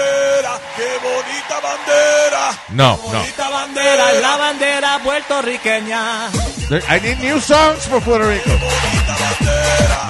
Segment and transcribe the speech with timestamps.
[0.00, 0.60] bandera!
[0.76, 2.50] ¡Qué bonita bandera!
[2.70, 3.18] No, no.
[3.18, 6.30] Bonita bandera es la bandera puertorriqueña.
[6.68, 8.50] There- I need new songs for Puerto Rico.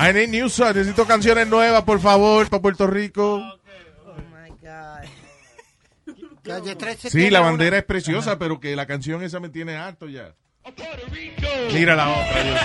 [0.02, 0.76] I need new songs.
[0.76, 3.42] Necesito canciones nuevas, por favor, para Puerto Rico.
[6.42, 9.76] Calle 13 Sí, la una- bandera es preciosa, pero que la canción esa me tiene
[9.76, 10.34] harto ya.
[11.72, 12.42] Mira la otra.
[12.42, 12.60] Dios.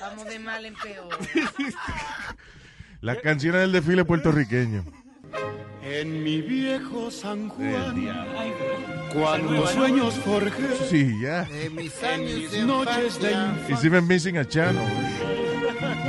[0.00, 1.18] Vamos de mal en peor.
[3.06, 4.84] Las canciones del desfile puertorriqueño.
[5.80, 7.94] En mi viejo San Juan,
[9.12, 11.44] cuando sueños forjé, Sí, ya.
[11.44, 13.74] De mis en años mis de noches de infancia.
[13.76, 14.82] It's even missing a channel.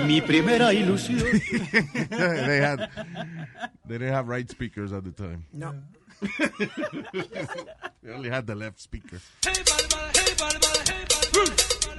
[0.07, 1.21] mi primera ilusión.
[2.09, 2.89] they had
[3.87, 5.45] they didn't have right speakers at the time.
[5.53, 5.75] No.
[8.01, 9.19] They only had the left speaker.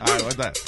[0.01, 0.59] All right, what's that?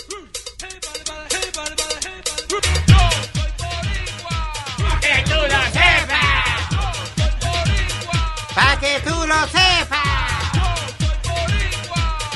[8.55, 10.52] Pa' que tú lo sepas.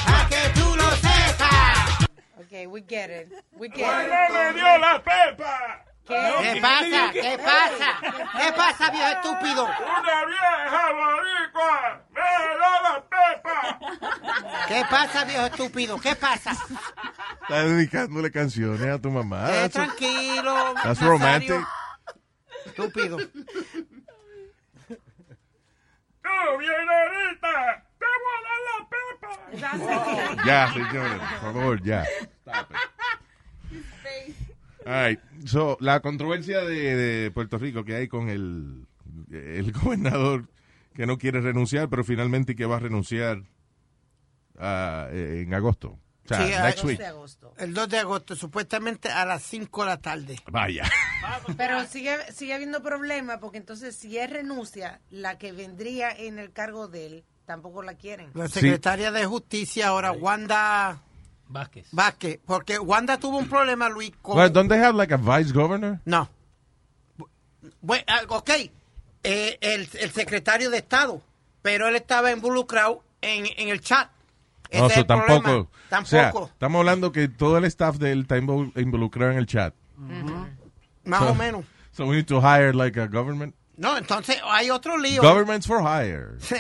[0.07, 2.07] Pa' que tú lo sepas.
[2.39, 3.33] Ok, we get it.
[3.59, 4.33] We get it.
[4.33, 5.85] me dio la pepa!
[6.07, 7.11] ¿Qué pasa?
[7.13, 7.99] ¿Qué pasa?
[8.39, 9.65] ¿Qué pasa, viejo estúpido?
[9.65, 12.01] ¡Una vieja boricua!
[12.15, 12.21] ¡Me
[12.55, 14.67] dio la pepa!
[14.69, 16.01] ¿Qué pasa, viejo estúpido?
[16.01, 16.53] ¿Qué pasa?
[16.53, 19.51] Estás dedicándole canciones a tu mamá.
[19.51, 20.75] Eh, That's- tranquilo.
[20.75, 21.11] That's Nazario.
[21.11, 21.67] romantic.
[22.67, 23.19] Estúpido.
[26.23, 27.87] ¡Tú, bien ahorita!
[27.99, 30.45] ¡Te voy a dar la pepa!
[30.47, 32.05] Ya, señores, por favor, ya.
[32.05, 32.77] Stop it.
[34.87, 35.21] All right.
[35.47, 38.87] So, la controversia de, de Puerto Rico que hay con el,
[39.31, 40.49] el gobernador
[40.95, 43.43] que no quiere renunciar, pero finalmente que va a renunciar
[44.59, 45.99] ah, en agosto.
[46.25, 46.99] O sea, Sí, next 2 week.
[46.99, 47.55] de agosto.
[47.59, 50.39] El 2 de agosto, supuestamente a las 5 de la tarde.
[50.51, 50.85] Vaya.
[51.57, 56.53] Pero sigue, sigue habiendo problemas porque entonces si él renuncia, la que vendría en el
[56.53, 58.31] cargo de él tampoco la quieren.
[58.35, 58.55] La Sí.
[58.61, 61.03] secretaria de Justicia ahora, Wanda
[61.49, 61.87] Vázquez.
[61.93, 64.39] Vázquez, porque Wanda tuvo un problema, Luis, con...
[64.39, 66.01] Well, don't they have like a vice governor?
[66.07, 66.29] No.
[67.81, 68.51] Bueno, ah, ok,
[69.23, 71.21] eh, el, el secretario de Estado,
[71.63, 74.09] pero él estaba involucrado en, en el chat.
[74.75, 75.27] Ese No, es so el problema.
[75.43, 75.71] tampoco.
[76.01, 79.39] O sea, Tampoco, estamos hablando que todo el staff de él está invol- involucrado en
[79.39, 79.75] el chat.
[81.05, 81.65] más so- o menos.
[81.93, 83.55] So we need to hire like a government.
[83.77, 85.21] No, entonces hay otro lío.
[85.23, 86.39] Governments for hire.
[86.39, 86.57] Sí.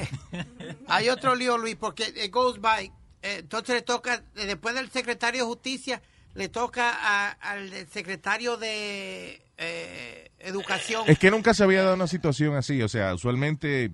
[0.89, 2.87] Hay otro lío, Luis, porque it goes by.
[3.23, 6.03] eh, entonces le toca, después del secretario de Justicia,
[6.35, 11.05] le toca a- al secretario de eh, Educación.
[11.07, 12.83] Es que nunca se había dado una situación así.
[12.83, 13.93] O sea, usualmente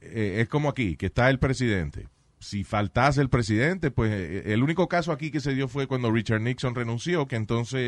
[0.00, 2.08] eh, es como aquí, que está el presidente.
[2.42, 6.10] Si faltase el presidente, pues eh, el único caso aquí que se dio fue cuando
[6.10, 7.80] Richard Nixon renunció, que entonces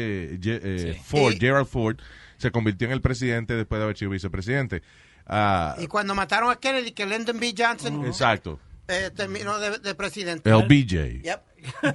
[0.42, 1.96] eh, Ford, Y- Gerald Ford,
[2.36, 4.82] se convirtió en el presidente después de haber sido vicepresidente.
[5.26, 7.52] Ah, Y cuando mataron a Kennedy, que Lyndon B.
[7.58, 8.60] Johnson Exacto.
[8.86, 10.48] eh, terminó de, de presidente.
[10.50, 11.22] El BJ.
[11.22, 11.42] Yep.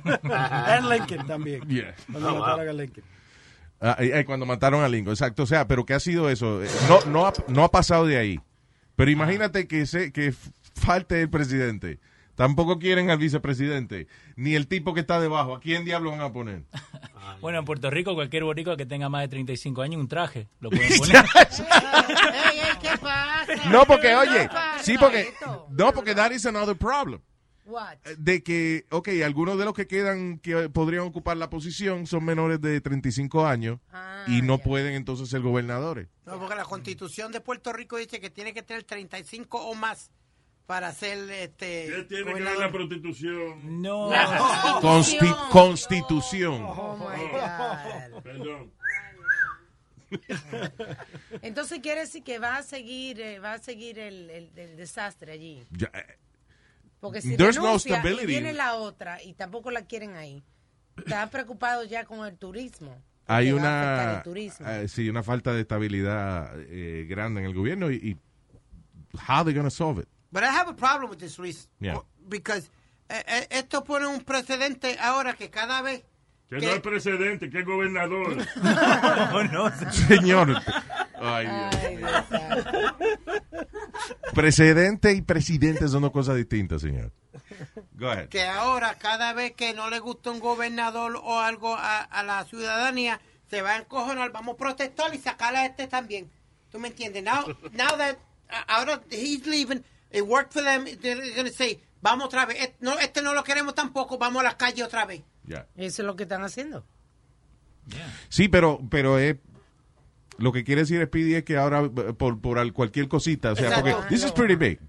[0.78, 1.62] En Lincoln también.
[1.70, 1.96] Yeah.
[2.12, 3.04] Cuando mataron a Lincoln.
[3.82, 5.44] Ah, eh, eh, cuando mataron a Lincoln, exacto.
[5.44, 6.62] O sea, pero ¿qué ha sido eso?
[6.64, 8.40] Eh, No, no, ha, no ha pasado de ahí.
[8.96, 10.34] Pero imagínate que, se, que
[10.76, 12.00] falte el presidente.
[12.40, 14.08] Tampoco quieren al vicepresidente.
[14.38, 15.56] Ni el tipo que está debajo.
[15.56, 16.64] ¿A quién diablos van a poner?
[17.42, 20.70] Bueno, en Puerto Rico, cualquier boricua que tenga más de 35 años, un traje, lo
[20.70, 21.24] pueden poner.
[21.24, 23.70] Ey, ey, ¿Qué pasa?
[23.70, 24.84] No, porque, ¿Qué oye, pasa?
[24.84, 25.34] sí, porque,
[25.70, 27.22] no, porque that is another problem.
[27.66, 27.98] What?
[28.18, 32.60] De que, ok, algunos de los que quedan que podrían ocupar la posición son menores
[32.62, 34.64] de 35 años Ah, y no ya.
[34.64, 36.08] pueden entonces ser gobernadores.
[36.26, 40.10] No, porque la constitución de Puerto Rico dice que tiene que tener 35 o más
[40.70, 42.06] para ser este.
[42.24, 42.72] gobernador.
[42.72, 43.82] prostitución?
[43.82, 44.12] No.
[44.82, 46.64] Consti- constitución.
[46.64, 48.22] Oh my God.
[48.22, 48.72] Perdón.
[51.42, 55.32] Entonces quiere decir que va a seguir, eh, va a seguir el, el- el desastre
[55.32, 55.64] allí.
[55.72, 56.18] Ya, eh,
[57.00, 60.44] Porque si There's no y viene la otra y tampoco la quieren ahí,
[60.98, 62.96] están preocupados ya con el turismo.
[63.26, 64.68] hay una el turismo.
[64.70, 68.18] eh, sí una falta de estabilidad eh, grande en el gobierno y, y
[69.28, 71.68] how they gonna solve it But I have a problem with this, Luis.
[71.80, 72.00] Yeah.
[72.28, 72.70] Because
[73.10, 76.04] eh, eh, esto pone un precedente ahora que cada vez
[76.50, 76.66] Que ¿Qué?
[76.66, 78.38] no es presidente, que es gobernador.
[78.56, 79.92] No, no.
[79.92, 80.60] Señor.
[81.22, 81.48] Ay,
[81.98, 82.26] Dios.
[84.34, 87.12] Precedente y presidente son dos cosas distintas, señor.
[87.94, 88.30] Go ahead.
[88.30, 92.44] que ahora cada vez que no le gusta un gobernador o algo a, a la
[92.46, 96.30] ciudadanía se va a encojonar, vamos a protestar y sacar a este también.
[96.72, 97.24] ¿Tú me entiendes?
[97.24, 98.18] Now, now that
[98.50, 102.78] uh, ahora he's leaving, it worked for them, they're gonna say, vamos otra vez, este
[102.82, 105.22] no, este no lo queremos tampoco, vamos a las calles otra vez.
[105.46, 105.68] Ya.
[105.76, 106.86] Eso es lo que están haciendo.
[108.30, 109.38] Sí, pero, pero es.
[110.38, 113.68] Lo que quiere decir Speedy es que ahora, por, por al- cualquier cosita, o sea,
[113.70, 113.92] Exacto.
[113.98, 114.80] porque this is pretty big.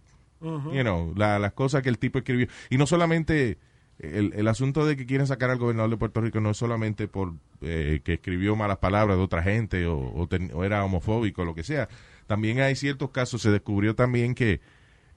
[0.40, 2.46] You know, la- las cosas que el tipo escribió.
[2.70, 3.58] Y no solamente
[3.99, 7.08] el, el asunto de que quieren sacar al gobernador de Puerto Rico no es solamente
[7.08, 11.43] por eh, que escribió malas palabras de otra gente o, o ten- o era homofóbico
[11.43, 11.88] o lo que sea.
[12.26, 14.61] También hay ciertos casos, se descubrió también que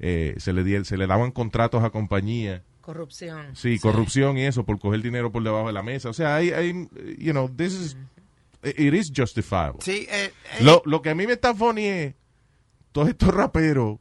[0.05, 3.55] eh, se, le di- se le daban contratos a compañías Corrupción.
[3.55, 6.09] Sí, corrupción y eso por coger dinero por debajo de la mesa.
[6.09, 6.73] O sea, hay, hay
[7.17, 7.97] you know, this is,
[8.63, 9.79] it is justifiable.
[9.81, 12.13] Sí, eh, eh, Lo, lo que a mí me está funny es
[12.91, 13.99] todos estos raperos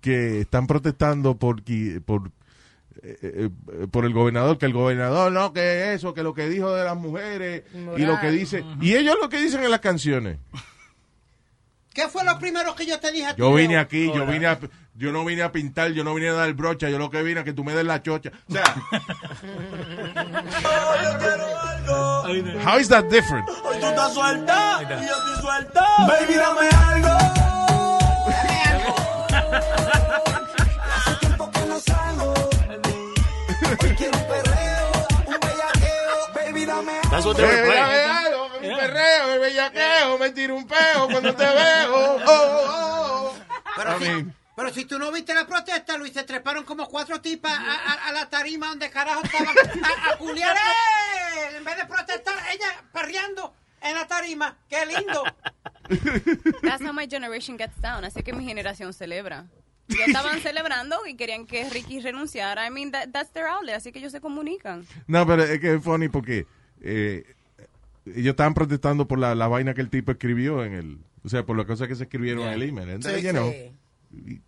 [0.00, 2.30] que están protestando por, qui- por,
[3.02, 3.50] eh, eh,
[3.90, 6.96] por el gobernador, que el gobernador no, que eso, que lo que dijo de las
[6.96, 8.62] mujeres y lo que dice.
[8.80, 10.38] Y ellos lo que dicen en las canciones.
[11.94, 13.40] ¿Qué fue lo primero que yo te dije a ti?
[13.40, 14.58] Yo vine aquí, yo vine a,
[14.94, 17.40] yo no vine a pintar, yo no vine a dar brocha, yo lo que vine
[17.40, 18.30] a que tú me des la chocha.
[18.48, 18.64] O sea,
[22.64, 23.48] how is that different?
[23.64, 25.84] Hoy tú estás suelta y yo estoy suelta.
[26.06, 27.08] Baby, dame algo.
[30.94, 32.34] Hace tiempo que no salgo.
[33.82, 36.16] Hoy quiero un perreo, un bellaqueo.
[36.34, 37.08] Baby, dame algo.
[37.34, 37.97] Baby, dame algo, un
[39.28, 41.88] perreo, el bellaqueo, me tiro un peo cuando te veo.
[41.90, 43.34] Oh, oh, oh.
[43.76, 44.26] Pero, si,
[44.56, 48.08] pero si tú no viste la protesta, Luis, se treparon como cuatro tipas a, a-
[48.08, 49.54] a la tarima donde carajo estaban
[49.84, 50.56] a, a culiar.
[50.56, 50.60] ¡Eh!
[51.58, 54.56] En vez de protestar, ella perreando en la tarima.
[54.68, 55.22] ¡Qué lindo!
[56.62, 58.04] That's how my generation gets down.
[58.04, 59.46] Así que mi generación celebra.
[59.88, 62.66] Ya estaban celebrando y querían que Ricky renunciara.
[62.66, 63.76] I mean, that, that's their outlet.
[63.76, 64.86] Así que ellos se comunican.
[65.06, 66.46] No, pero es que es funny porque
[66.82, 67.24] eh,
[68.14, 71.44] ellos estaban protestando por la, la vaina que el tipo escribió en el, o sea,
[71.46, 72.90] por las cosas que se escribieron en el email.
[72.90, 73.50] And, Sí, you know,
[74.10, 74.40] Sí.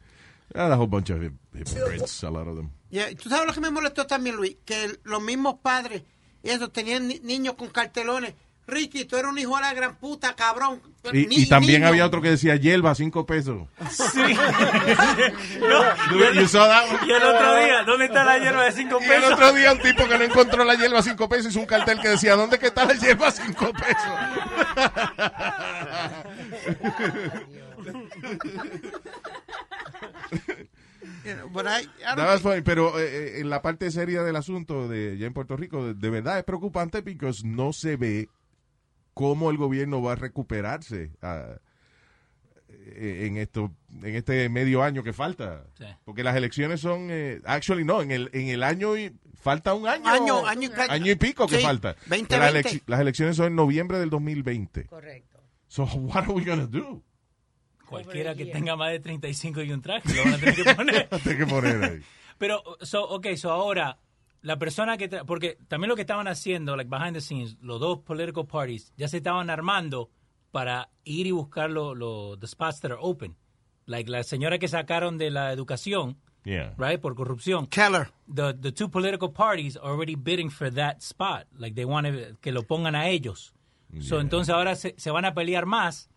[0.55, 1.23] a whole bunch of
[1.55, 2.71] hypocrites, a lot of them.
[2.91, 4.57] Yeah, ¿Tú sabes lo que me molestó también, Luis?
[4.65, 6.03] Que los mismos padres
[6.43, 8.35] y eso tenían ni- niños con cartelones.
[8.67, 10.81] Ricky, tú eres un hijo de la gran puta, cabrón.
[11.13, 11.89] Y, Ni- y también niño.
[11.89, 13.67] había otro que decía hierba, cinco pesos.
[13.91, 14.21] Sí.
[16.13, 16.99] You- you saw that one?
[17.07, 19.33] Y el otro día, ¿dónde está la hierba de 5 Y el pesos?
[19.33, 22.01] otro día un tipo que no encontró la hierba a cinco pesos hizo un cartel
[22.01, 24.13] que decía, ¿dónde que está la hierba a cinco pesos?
[31.25, 33.05] You know, but I- I don't That was think- funny, pero eh,
[33.37, 36.39] eh, en la parte seria del asunto de ya en Puerto Rico, de, de verdad
[36.39, 38.29] es preocupante porque no se ve
[39.15, 41.57] cómo el gobierno va a recuperarse ah,
[42.69, 43.73] eh, en esto
[44.03, 45.65] en este medio año que falta.
[45.79, 45.85] Sí.
[46.05, 49.87] Porque las elecciones son eh, actually no, en el en el año y falta un
[49.89, 51.95] año Año, año y año y pico que Sí, falta.
[52.07, 52.29] 2020.
[52.29, 54.85] Que las, elec- las elecciones son en noviembre del 2020.
[54.87, 55.41] Correcto.
[55.69, 57.03] So what are we gonna do?
[57.87, 61.09] Cualquiera que tenga más de 35 y un traje lo van a tener que poner.
[61.09, 62.01] Que poner ahí.
[62.39, 63.99] Pero, so, ok, so ahora,
[64.43, 65.11] la persona que...
[65.11, 68.93] tra- Porque también lo que estaban haciendo, like behind the scenes, los dos political parties
[68.97, 70.11] ya se estaban armando
[70.51, 73.37] para ir y buscar los lo, the spots that are open.
[73.87, 76.73] Like la señora que sacaron de la educación, Yeah.
[76.79, 77.67] right, por corrupción.
[77.67, 78.13] Keller.
[78.35, 81.47] The, the two political parties are already bidding for that spot.
[81.59, 82.07] Like they want
[82.41, 83.53] que lo pongan a ellos.
[84.01, 86.09] So, entonces ahora se, se van a pelear más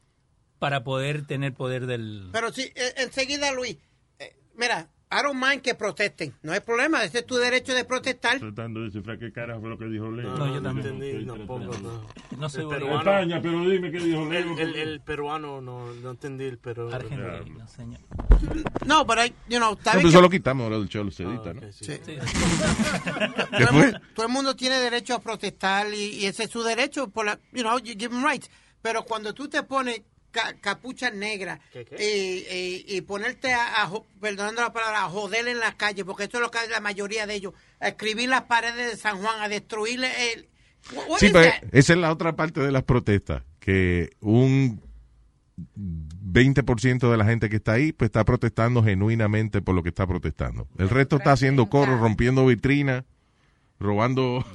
[0.60, 2.30] para poder tener poder del...
[2.32, 3.78] Pero sí, eh, enseguida, Luis,
[4.20, 6.34] eh, mira, I don't mind que protesten.
[6.42, 8.40] No hay problema, ese es tu derecho de protestar.
[8.40, 10.36] Tratando de descifrar qué carajo fue lo que dijo Leo.
[10.36, 10.88] No, yo también.
[10.88, 12.08] entendí, tampoco, no.
[12.38, 14.54] No soy peruano, España, pero dime qué dijo Leo.
[14.54, 16.96] el, el, el peruano no, no entendí el peruano.
[16.96, 18.00] Argentino, señor.
[18.86, 21.24] No, pero, you know, está No, bien pero eso lo quitamos ahora del show, se
[21.24, 21.60] Ah, edita, ¿no?
[21.62, 21.86] ok, sí.
[21.86, 22.00] Sí.
[22.06, 22.18] Sí.
[23.52, 23.72] todo, el fue?
[23.84, 27.26] mundo, todo el mundo tiene derecho a protestar y, y ese es su derecho, por
[27.26, 28.50] la, you know, you give them rights.
[28.82, 30.02] Pero cuando tú te pones
[30.34, 31.96] ca- capucha negra ¿Qué, qué?
[32.04, 36.26] Y, y- y ponerte a, a perdonando la palabra, a joder en la calle, porque
[36.26, 39.20] eso es lo que hace la mayoría de ellos, a escribir las paredes de San
[39.22, 40.50] Juan, a destruirle el...
[41.18, 41.64] Sí, pero that?
[41.72, 44.82] esa es la otra parte de las protestas, que un
[45.78, 50.06] 20% de la gente que está ahí, pues está protestando genuinamente por lo que está
[50.08, 50.68] protestando.
[50.78, 53.04] El resto está haciendo coro, rompiendo vitrinas,
[53.80, 54.46] robando,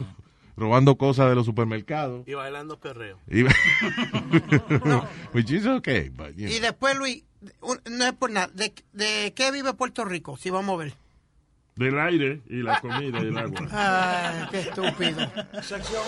[0.58, 2.26] robando cosas de los supermercados.
[2.26, 3.18] Y bailando perreo.
[3.30, 3.44] Y-
[5.34, 6.60] Which is okay, but, you Y know.
[6.62, 7.24] después, Luis,
[7.90, 10.36] no es por nada, ¿de, de qué vive Puerto Rico?
[10.36, 10.94] Si vamos a ver.
[11.76, 13.60] Del aire y la comida y el agua.
[13.70, 15.30] Ay, qué estúpido.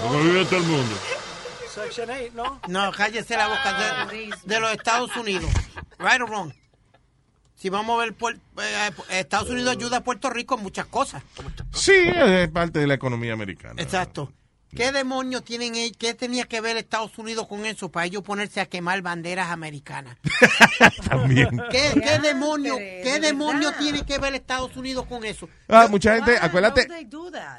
[0.03, 0.97] Como vive todo el mundo.
[1.73, 2.61] Section 8, ¿no?
[2.67, 5.49] No, cállese la boca de, de los Estados Unidos.
[6.01, 6.53] Right or wrong.
[7.55, 11.23] Si vamos a ver, Puer- eh, Estados Unidos ayuda a Puerto Rico en muchas cosas.
[11.73, 13.81] Sí, es parte de la economía americana.
[13.81, 14.33] Exacto.
[14.75, 15.97] ¿Qué demonios tienen ellos?
[15.99, 20.17] ¿Qué tenía que ver Estados Unidos con eso para ellos ponerse a quemar banderas americanas?
[21.09, 21.49] También.
[21.71, 25.49] ¿Qué, qué demonio, qué demonio tiene que ver Estados Unidos con eso?
[25.69, 26.87] Ah, mucha gente, acuérdate,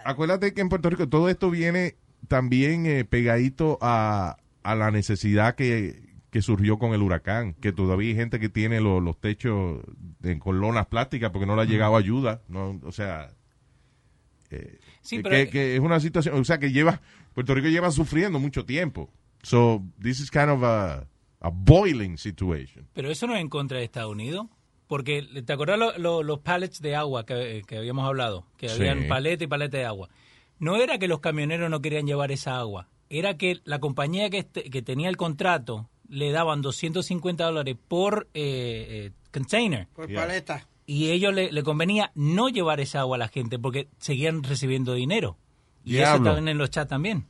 [0.06, 1.96] acuérdate que en Puerto Rico todo esto viene
[2.28, 8.10] también eh, pegadito a, a la necesidad que, que surgió con el huracán, que todavía
[8.12, 9.82] hay gente que tiene lo- los techos
[10.20, 13.32] de- con lonas plásticas porque no le ha llegado ayuda, no, o sea,
[14.50, 17.02] eh, Sí, que, pero- que es una situación, o sea, que lleva,
[17.34, 19.10] Puerto Rico lleva sufriendo mucho tiempo.
[19.44, 21.08] So, this is kind of a,
[21.40, 22.88] a boiling situation.
[22.94, 24.48] Pero eso no es en contra de Estados Unidos.
[24.88, 28.46] Porque, ¿te acordás lo- lo- los pallets de agua que, que habíamos hablado?
[28.58, 28.76] Que Sí.
[28.76, 30.10] habían paleta y paleta de agua.
[30.60, 32.90] No era que los camioneros no querían llevar esa agua.
[33.10, 38.28] Era que la compañía que, este- que tenía el contrato le daban 250 dólares por
[38.34, 39.88] eh, eh, container.
[39.96, 40.22] Por Yeah.
[40.22, 40.68] paleta.
[40.94, 44.94] Y ellos le, le convenía no llevar esa agua a la gente porque seguían recibiendo
[44.94, 45.38] dinero.
[45.86, 47.28] Y eso estaban en los chats también.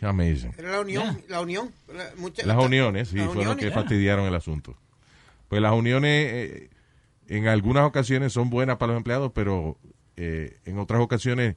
[0.00, 0.52] Amazing.
[0.56, 1.70] Era la unión, la unión.
[1.92, 4.76] la- mucha- Las uniones, sí, Las fueron uniones, que fastidiaron el asunto.
[5.48, 6.70] Pues las uniones eh,
[7.28, 9.76] en algunas ocasiones son buenas para los empleados, pero
[10.16, 11.56] eh, en otras ocasiones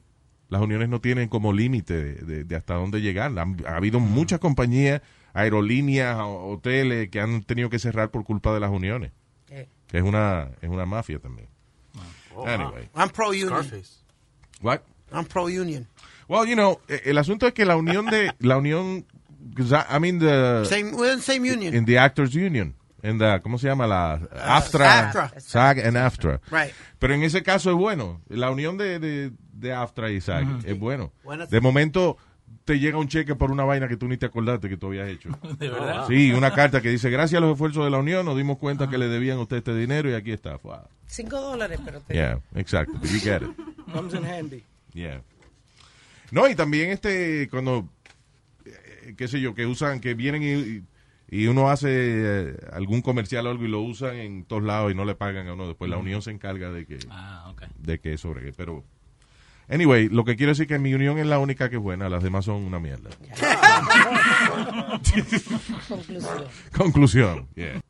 [0.50, 3.36] las uniones no tienen como límite de, de- de hasta dónde llegar.
[3.38, 5.00] Han- ha habido muchas compañías,
[5.32, 9.12] aerolíneas, ho- hoteles que han tenido que cerrar por culpa de las uniones.
[9.50, 9.68] Eh.
[9.88, 11.48] Que es una, es una mafia también.
[12.46, 12.88] Anyway.
[12.94, 13.48] I'm pro union.
[13.48, 14.04] Scarface.
[14.62, 14.80] What?
[15.12, 15.86] I'm pro union.
[16.28, 19.04] Well, you know, eh, el asunto es que la unión de, la unión,
[19.58, 21.74] I I mean the, Same, we're in same union.
[21.74, 23.86] in the Actors Union, en the, ¿cómo se llama?
[23.88, 25.40] La AFTRA, AFTRA.
[25.40, 26.40] SAG and AFTRA.
[26.50, 26.72] Right.
[27.00, 28.20] Pero en ese caso es bueno.
[28.28, 31.12] La unión de, de, de AFTRA y SAG es bueno.
[31.50, 32.16] De momento
[32.64, 35.08] te llega un cheque por una vaina que tú ni te acordaste que tú habías
[35.08, 35.28] hecho.
[35.58, 36.06] De verdad.
[36.08, 38.88] Sí, una carta que dice, gracias a los esfuerzos de la unión nos dimos cuenta
[38.88, 40.56] que le debían a usted este dinero y aquí está.
[40.58, 40.80] Wow.
[41.06, 42.14] Cinco dólares, pero te...
[42.14, 42.92] Yeah, exacto.
[43.02, 43.50] You get it.
[43.92, 44.62] Comes in handy.
[44.92, 45.22] Yeah.
[46.30, 47.88] No, y también este, cuando,
[48.64, 53.46] eh, qué sé yo, que usan, que vienen y, y uno hace eh, algún comercial
[53.46, 55.66] o algo y lo usan en todos lados y no le pagan a uno.
[55.66, 57.62] Después la unión se encarga de que, Ah, ok.
[57.78, 58.84] de que sobre Pero,
[59.70, 62.22] anyway, lo que quiero decir que mi unión es la única que es buena, las
[62.22, 63.10] demás son una mierda.
[65.92, 66.44] Conclusión.
[66.76, 67.48] Conclusión.
[67.54, 67.80] Yeah.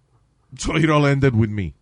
[0.56, 1.74] So it all ended with me.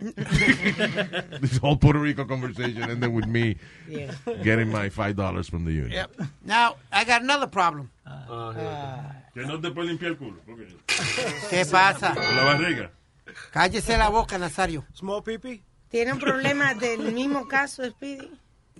[0.00, 3.56] this whole Puerto Rico conversation ended with me
[3.86, 4.12] Yeah.
[4.42, 5.92] getting my five dollars from the union.
[5.92, 6.16] Yep.
[6.44, 7.90] Now, I got another problem.
[9.34, 10.40] Que no te puede limpiar el culo.
[11.50, 12.14] ¿Qué pasa?
[12.14, 12.90] Con la barriga.
[13.52, 14.84] Cállese la boca, Nazario.
[14.94, 18.30] Small pee ¿Tiene un problema del mismo caso, Speedy?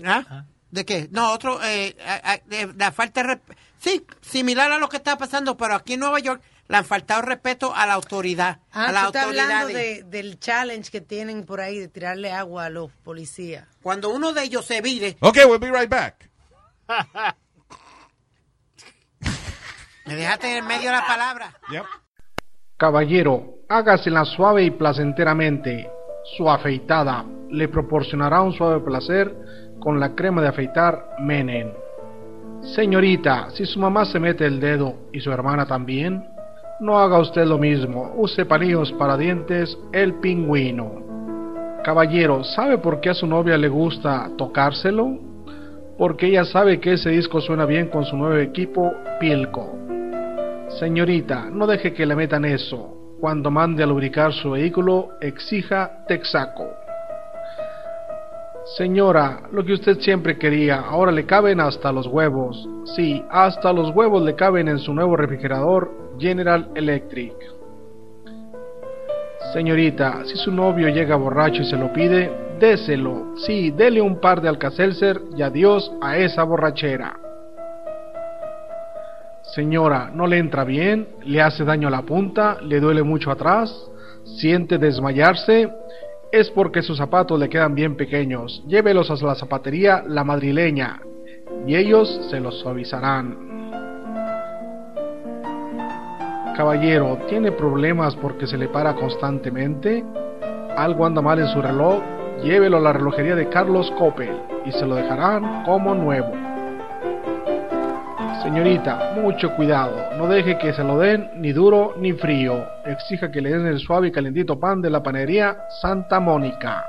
[0.05, 0.45] ¿Ah?
[0.71, 1.09] ¿De qué?
[1.11, 3.61] No, otro, eh, a- a- de, la falta de respeto.
[3.79, 7.23] Sí, similar a lo que está pasando, pero aquí en Nueva York le han faltado
[7.23, 8.61] respeto a la autoridad.
[8.71, 12.31] Ah, a la tú estás hablando de, del challenge que tienen por ahí de tirarle
[12.31, 13.67] agua a los policías.
[13.83, 16.31] Cuando uno de ellos se vire, Okay, we'll be right back.
[20.07, 21.53] me dejaste en el medio de la palabra.
[21.71, 21.85] Yep.
[22.77, 25.91] Caballero, hágasela suave y placenteramente.
[26.37, 29.35] Su afeitada le proporcionará un suave placer
[29.81, 31.73] con la crema de afeitar Menen.
[32.63, 36.25] Señorita, si su mamá se mete el dedo y su hermana también,
[36.81, 38.13] no haga usted lo mismo.
[38.17, 41.81] Use palillos para dientes El Pingüino.
[41.83, 45.19] Caballero, ¿sabe por qué a su novia le gusta tocárselo?
[45.97, 49.75] Porque ella sabe que ese disco suena bien con su nuevo equipo Pilco.
[50.79, 53.17] Señorita, no deje que le metan eso.
[53.21, 56.69] Cuando mande a lubricar su vehículo, exija Texaco.
[58.77, 62.69] Señora, lo que usted siempre quería, ahora le caben hasta los huevos.
[62.95, 67.35] Sí, hasta los huevos le caben en su nuevo refrigerador General Electric.
[69.53, 73.35] Señorita, si su novio llega borracho y se lo pide, déselo.
[73.39, 77.19] Sí, dele un par de Alcacelser y adiós a esa borrachera.
[79.43, 81.09] Señora, ¿no le entra bien?
[81.25, 82.59] ¿Le hace daño a la punta?
[82.63, 83.75] ¿Le duele mucho atrás?
[84.23, 85.69] ¿Siente desmayarse?
[86.33, 88.63] Es porque sus zapatos le quedan bien pequeños.
[88.69, 91.01] Llévelos a la zapatería La Madrileña
[91.67, 93.51] y ellos se los suavizarán.
[96.57, 100.05] Caballero, ¿tiene problemas porque se le para constantemente?
[100.77, 102.01] ¿Algo anda mal en su reloj?
[102.45, 106.50] Llévelo a la relojería de Carlos Coppel y se lo dejarán como nuevo.
[108.43, 112.65] Señorita, mucho cuidado, no deje que se lo den ni duro ni frío.
[112.87, 116.87] Exija que le den el suave y calentito pan de la panería Santa Mónica.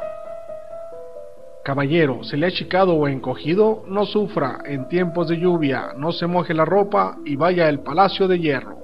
[1.64, 6.26] Caballero, se le ha achicado o encogido, no sufra, en tiempos de lluvia, no se
[6.26, 8.78] moje la ropa y vaya al Palacio de Hierro.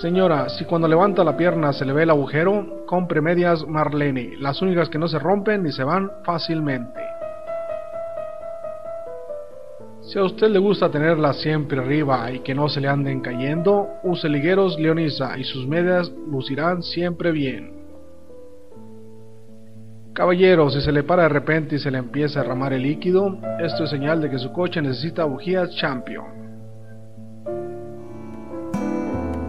[0.00, 4.62] Señora, si cuando levanta la pierna se le ve el agujero, compre medias Marlene, las
[4.62, 7.09] únicas que no se rompen ni se van fácilmente.
[10.10, 13.90] Si a usted le gusta tenerlas siempre arriba y que no se le anden cayendo,
[14.02, 17.70] use ligueros Leonisa y sus medias lucirán siempre bien.
[20.12, 23.38] Caballero, si se le para de repente y se le empieza a derramar el líquido,
[23.60, 26.26] esto es señal de que su coche necesita bujías Champion.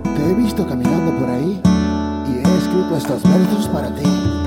[0.03, 1.59] Te he visto caminando por ahí
[2.27, 4.40] y he escrito estos versos para ti.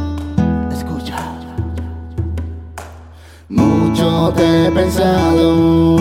[3.54, 5.96] Mucho te he pensado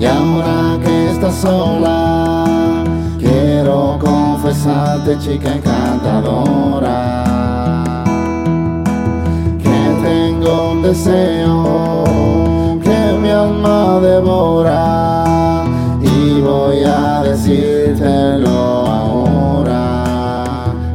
[0.00, 2.82] y ahora que estás sola,
[3.20, 7.24] quiero confesarte, chica encantadora,
[9.62, 15.64] que tengo un deseo que mi alma devora
[16.00, 18.50] y voy a decírtelo
[18.98, 20.04] ahora.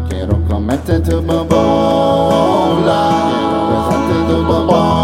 [0.10, 4.97] Quiero comerte tu bobola, quiero besarte tu bobola.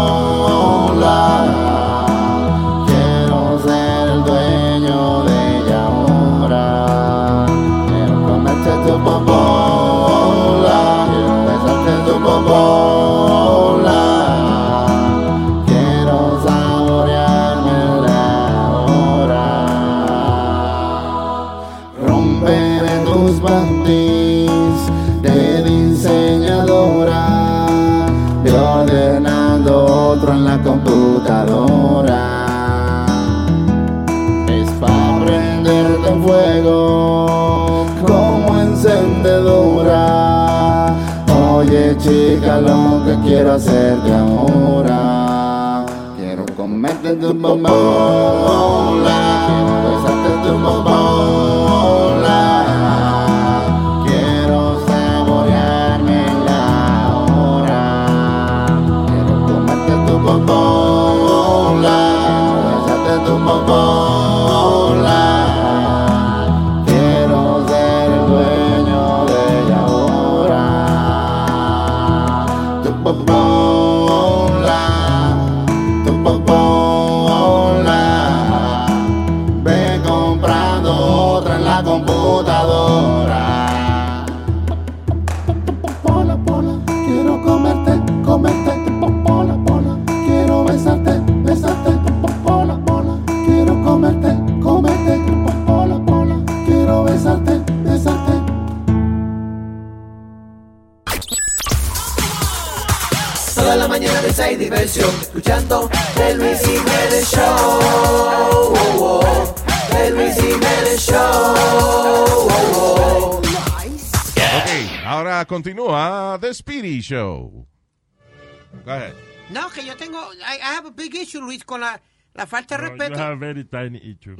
[122.54, 123.18] Falta de You respeto.
[123.20, 124.36] have very tiny issue.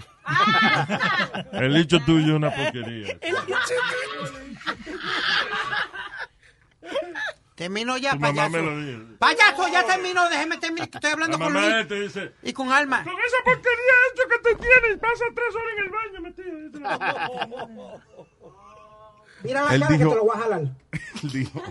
[1.52, 3.18] El hecho tuyo es una porquería.
[7.54, 8.50] Termino ya, Tu mamá payaso.
[8.50, 9.16] me lo dijo.
[9.18, 11.88] Payaso, ya termino, déjeme terminar, que estoy hablando La con mamá Luis.
[11.88, 13.04] te dice, Y con Alma.
[13.04, 16.54] con esa porquería hecho que tú tienes, pasa tres horas en el baño metido.
[19.44, 20.60] Mira la Él cara dijo- que te lo voy a jalar.
[21.22, 21.62] Él dijo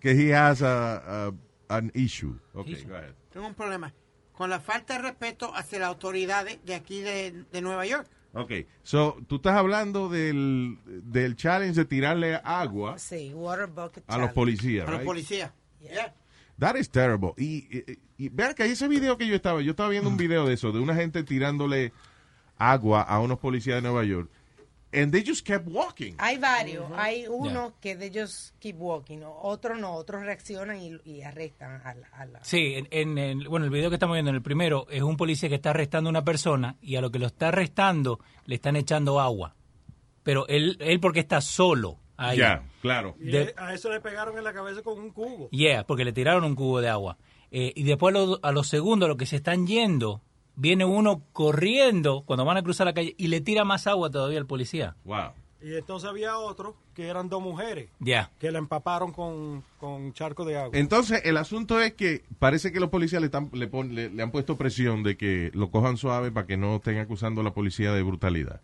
[0.00, 1.32] que he has a, a-
[1.68, 2.34] an issue.
[2.54, 3.14] Okay, go ahead.
[3.32, 3.92] Tengo un problema
[4.36, 8.06] con la falta de respeto hacia las autoridades de aquí de, de Nueva York.
[8.34, 14.18] Ok, so, tú estás hablando del, del challenge de tirarle agua Sí, water bucket a
[14.18, 15.52] los policías, A los policías.
[15.80, 16.14] Yeah.
[16.58, 17.32] That is terrible.
[17.38, 20.46] Y, y, y vean que ese video que yo estaba, yo estaba viendo un video
[20.46, 21.92] de eso, de una gente tirándole
[22.58, 24.30] agua a unos policías de Nueva York.
[24.96, 26.14] And they just kept walking.
[26.18, 26.84] Hay varios.
[26.96, 31.94] Hay uno que de ellos keep walking, otros no, otros reaccionan y, y arrestan a
[31.94, 34.86] la, a la- Sí, en, en bueno, el video que estamos viendo en el primero
[34.90, 37.48] es un policía que está arrestando a una persona y a lo que lo está
[37.48, 39.54] arrestando le están echando agua.
[40.22, 42.38] Pero él, él porque está solo ahí.
[42.38, 43.14] Ya, claro.
[43.20, 45.48] Y De- a eso le pegaron en la cabeza con un cubo.
[45.50, 47.18] Yeah, porque le tiraron un cubo de agua.
[47.50, 50.22] Eh, y después a los, a los segundos, los que se están yendo,
[50.56, 54.38] viene uno corriendo cuando van a cruzar la calle y le tira más agua todavía
[54.38, 54.96] al policía.
[55.04, 55.30] Wow.
[55.62, 58.30] Y entonces había otro que eran dos mujeres Ya.
[58.38, 60.78] que la empaparon con, con charco de agua.
[60.78, 64.22] Entonces, el asunto es que parece que los policías le, están- le, pon- le- le
[64.22, 67.54] han puesto presión de que lo cojan suave para que no estén acusando a la
[67.54, 68.60] policía de brutalidad.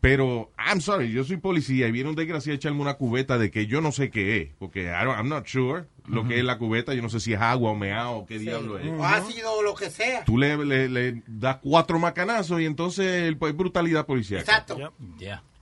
[0.00, 3.50] Pero, I'm sorry, yo soy policía y viene un desgraciado a echarme una cubeta de
[3.50, 5.84] que yo no sé qué es, porque I don't- I'm not sure.
[6.06, 8.38] Lo que es la cubeta, yo no sé si es agua o meao o qué
[8.38, 8.86] diablo es.
[8.88, 10.24] O ácido o lo que sea.
[10.24, 14.40] Tú le, le, le das cuatro macanazos y entonces el- es brutalidad policial.
[14.40, 14.76] Exacto.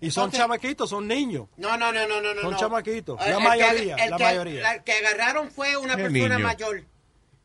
[0.01, 1.47] Y son chamaquitos, son niños.
[1.57, 2.41] No, no, no, no, no.
[2.41, 2.57] Son no.
[2.57, 3.21] chamaquitos.
[3.21, 4.63] La el mayoría, que, el la que- mayoría.
[4.63, 6.47] la que agarraron fue una ¿Qué persona niño?
[6.49, 6.85] mayor.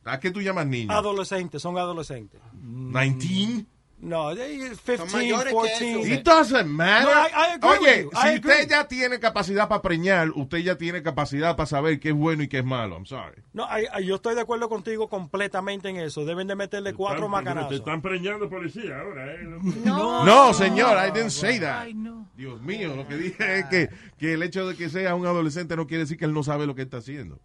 [0.06, 0.92] ¿A qué tú llamas niño?
[0.92, 2.42] Adolescentes, son adolescentes.
[2.54, 3.66] 19?
[4.00, 6.14] No, they 15, mayores que 14.
[6.14, 7.08] It doesn't matter.
[7.08, 8.10] No, I- I agree with Oye, you.
[8.14, 8.52] I si agree.
[8.52, 12.44] usted ya tiene capacidad para preñar, usted ya tiene capacidad para saber qué es bueno
[12.44, 12.94] y qué es malo.
[12.96, 13.42] I'm sorry.
[13.54, 16.26] No, I- I- yo estoy de acuerdo contigo completamente en eso.
[16.26, 17.74] Deben de meterle cuatro Están- Te macanazos.
[17.74, 19.40] están preñando policía ahora, ¿eh?
[19.84, 21.88] No, señor, I didn't say that.
[22.36, 25.76] Dios mío, lo que dije es que, que el hecho de que sea un adolescente
[25.76, 27.40] no quiere decir que él no sabe lo que está haciendo.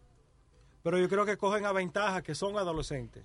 [0.82, 3.24] Pero yo creo que cogen a ventaja que son adolescentes.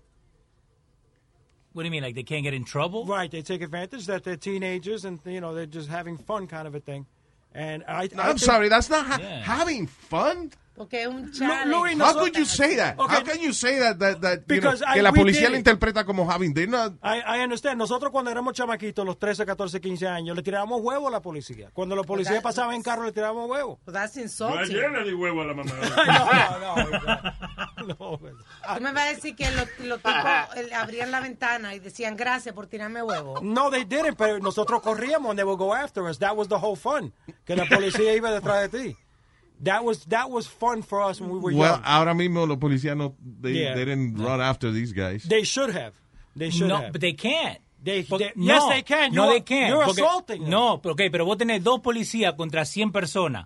[1.77, 3.05] What do you mean, like they can't get in trouble?
[3.05, 6.67] Right, they take advantage that they're teenagers and, you know, they're just having fun kind
[6.67, 7.05] of a thing.
[7.53, 9.41] And I, No, I I'm think- sorry, that's not ha- Yeah.
[9.43, 10.53] having fun.
[10.77, 11.65] Porque es un challenge.
[11.75, 12.99] Luis, How could you say that?
[12.99, 13.15] Okay.
[13.15, 15.55] How can you say that, that, that you know, I- que la policía it.
[15.55, 16.53] interpreta como having?
[16.53, 17.79] They're not- I, I understand.
[17.79, 21.71] Nosotros cuando éramos chamaquitos, los 13, 14, 15 años, le tirábamos huevo a la policía.
[21.73, 23.79] Cuando los policías that- pasaban en carro, le tirábamos huevo.
[23.87, 24.59] Well, that's No insulting.
[24.59, 25.71] ayer le di huevo a la mamá.
[26.61, 28.19] no, no.
[28.19, 30.13] Tú me vas a decir que los, los tipos
[30.75, 33.39] abrían la ventana y decían gracias por tirarme huevo.
[33.41, 36.19] No, they didn't, pero nosotros corríamos and they would go after us.
[36.19, 37.13] That was the whole fun.
[37.45, 38.97] Que la policía iba detrás de ti.
[39.61, 41.59] That was, that was fun for us when we were young.
[41.59, 41.83] Well, young.
[41.83, 43.73] ahora mismo los policías no, they, Yeah.
[43.75, 45.23] they didn't run after these guys.
[45.23, 45.93] They should have.
[46.35, 46.91] They should no, have.
[46.91, 47.57] but they can't.
[47.83, 49.13] They, Porque- they- yes, no, they can.
[49.13, 49.69] No, You're- they can't.
[49.69, 50.49] You're porque- assaulting them.
[50.51, 53.45] No, pero, okay, pero vos tenés dos policías contra 100 personas.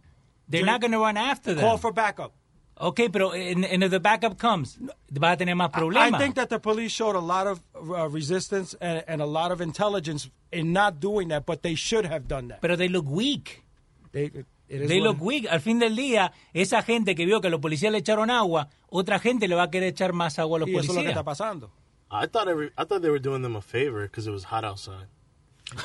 [0.50, 1.64] They're You- not going to run after them.
[1.64, 2.34] Call for backup.
[2.80, 4.78] Okay, pero and, and if the backup comes,
[5.12, 6.14] vas a tener más problemas.
[6.16, 9.52] I think that the police showed a lot of uh, resistance and, and a lot
[9.52, 12.60] of intelligence in not doing that, but they should have done that.
[12.62, 13.64] Pero they look weak.
[14.12, 14.32] They,
[14.80, 15.48] what- look weak.
[15.50, 19.20] Al fin del día, esa gente que vio que los policías le echaron agua, otra
[19.20, 20.96] gente le va a querer echar más agua a los y eso es lo que
[20.96, 21.12] policías.
[21.18, 21.72] está pasando.
[22.12, 24.64] I thought every, I thought they were doing them a favor because it was hot
[24.66, 25.08] outside.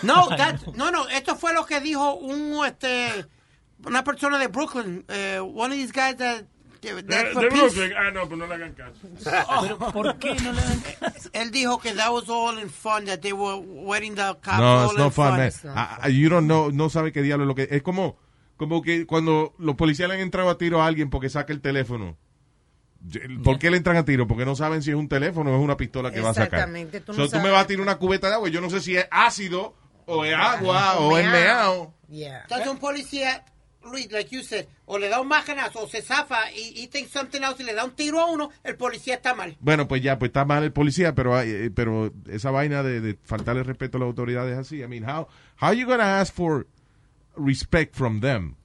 [0.03, 3.25] No, that- no, no, esto fue lo que dijo un, este,
[3.85, 5.05] una persona de Brooklyn.
[5.09, 6.45] eh, one of these guys that,
[6.83, 7.75] De, that's for de peace.
[7.75, 7.93] Brooklyn.
[7.97, 9.09] Ah, no, pues no le hagan caso.
[9.25, 10.83] Pero, ¿Por qué no le dan
[11.33, 14.85] Él dijo que that was all in fun, that they were wetting the cops No,
[14.85, 15.51] it's in not fun, man.
[15.75, 18.17] Ah, you don't know, no sabe qué diablo es lo que es como
[18.57, 21.61] como que cuando los policías le han entrado a tiro a alguien porque saca el
[21.61, 22.17] teléfono.
[23.45, 24.27] ¿Por qué le entran a tiro?
[24.27, 26.61] Porque no saben si es un teléfono o es una pistola que va a sacar.
[26.61, 28.71] Exactamente, tú no So, tú me vas a tirar una cubeta de agua, yo no
[28.71, 29.75] sé si es ácido
[30.07, 31.95] o es agua o es meao.
[32.09, 32.41] Yeah.
[32.43, 33.45] Entonces un policía,
[33.85, 37.13] Luis, like you said, o le da un macanazo o se zafa y he thinks
[37.13, 39.57] something else y le da un tiro a uno, el policía está mal.
[39.61, 43.01] Bueno, pues ya, pues está mal el policía, pero hay- eh, pero esa vaina de,
[43.01, 44.83] de faltarle respeto a las autoridades así.
[44.83, 45.29] I mean, how
[45.61, 46.67] how you gonna ask for
[47.37, 48.57] respect from them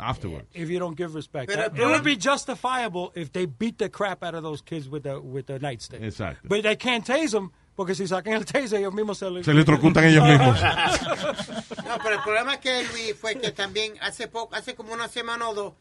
[0.00, 0.48] afterwards?
[0.54, 3.88] If you don't give respect, Pero el it would be justifiable if they beat the
[3.88, 6.00] crap out of those kids with the with the nightstick.
[6.02, 6.38] Exacto.
[6.48, 9.50] But they can't tase them porque si sacan el taser ellos mismos se le Se
[9.52, 10.58] electrocutan ellos mismos.
[11.84, 15.48] No, pero el problema que Luis fue que también hace poco, hace como una semana
[15.48, 15.74] o dos,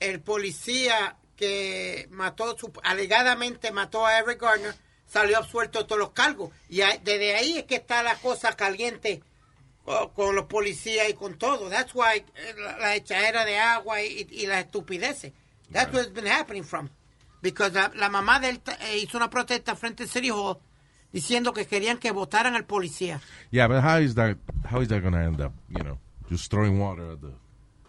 [0.00, 4.74] el policía que mató, su- alegadamente mató a Eric Garner,
[5.06, 6.50] salió absuelto de todos los cargos.
[6.68, 9.22] Y desde ahí es que está la cosa caliente
[10.14, 11.68] con los policías y con todo.
[11.68, 15.32] That's why eh, la, la echadera de agua y, y las estupideces.
[15.70, 16.88] That's where it's been happening from.
[17.42, 20.56] Because la, la mamá de él eh, hizo una protesta frente al City Hall
[21.12, 23.20] diciendo que querían que votaran al policía.
[23.50, 24.36] Yeah, but how is that
[24.70, 25.52] how is that gonna end up?
[25.68, 25.98] You know,
[26.30, 27.32] just throwing water at the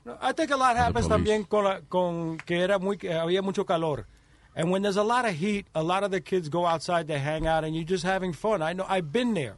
[0.06, 3.42] No, I think a lot happens también con, la- con que era muy que había
[3.42, 4.06] mucho calor.
[4.56, 7.18] And when there's a lot of heat, a lot of the kids go outside, they
[7.20, 8.62] hang out, and you're just having fun.
[8.62, 9.58] I know, I've been there.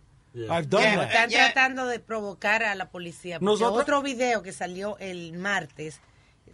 [0.50, 1.10] I've done that.
[1.10, 3.40] Están tratando de provocar a la policía.
[3.42, 6.00] Nosotros- otro video que salió el martes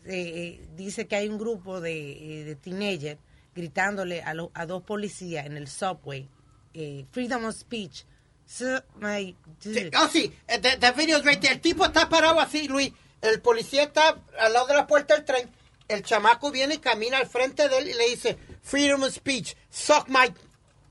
[0.06, 3.20] eh, eh, dice que hay un grupo de, eh, de teenagers
[3.56, 6.28] gritándole a, lo- a dos policías en el subway,
[6.74, 8.04] eh, freedom of speech.
[8.46, 9.36] Suck my.
[9.98, 11.54] Oh, sí, the, the video is right there.
[11.54, 12.92] El tipo está parado así, Luis.
[13.22, 15.50] El policía está al lado de la puerta del tren.
[15.88, 19.56] El chamaco viene y camina al frente de él y le dice, freedom of speech,
[19.70, 20.34] suck my...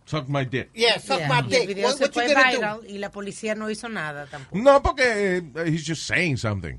[0.04, 0.70] suck my dick.
[0.74, 1.28] Yeah, suck Yeah.
[1.28, 1.68] my Y el dick.
[1.68, 2.86] video What, se what fue viral do?
[2.88, 4.58] y la policía no hizo nada tampoco.
[4.58, 6.78] No, porque eh, he's just saying something.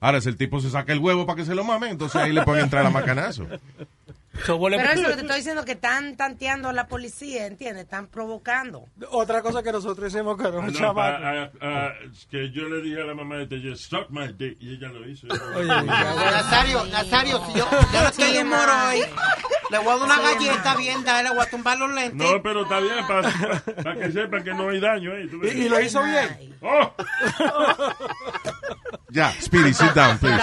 [0.00, 2.32] Ahora, si el tipo se saca el huevo para que se lo mame, entonces ahí
[2.32, 3.46] le pueden entrar a macanazo.
[4.32, 7.84] Pero eso te estoy diciendo que están tanteando a la policía, ¿entiendes?
[7.84, 8.86] Están provocando.
[9.10, 10.94] Otra cosa que nosotros hicimos con Ah, un no, chamaco.
[10.94, 11.88] pa- ah, ah,
[12.30, 15.06] que yo le dije a la mamá de Telle, suck my dick, y ella lo
[15.08, 15.26] hizo.
[15.26, 19.02] Nazario, Nazario, si yo, yo no estoy de moro hoy,
[19.70, 22.14] le voy a dar una galleta bien, dale, le voy a tumbar los lentes.
[22.30, 25.10] No, pero está bien, para que sepan que no hay daño.
[25.18, 26.56] Y, y lo hizo bien.
[26.62, 26.92] ¡Oh!
[29.10, 30.38] Ya, Speedy, sit down, please.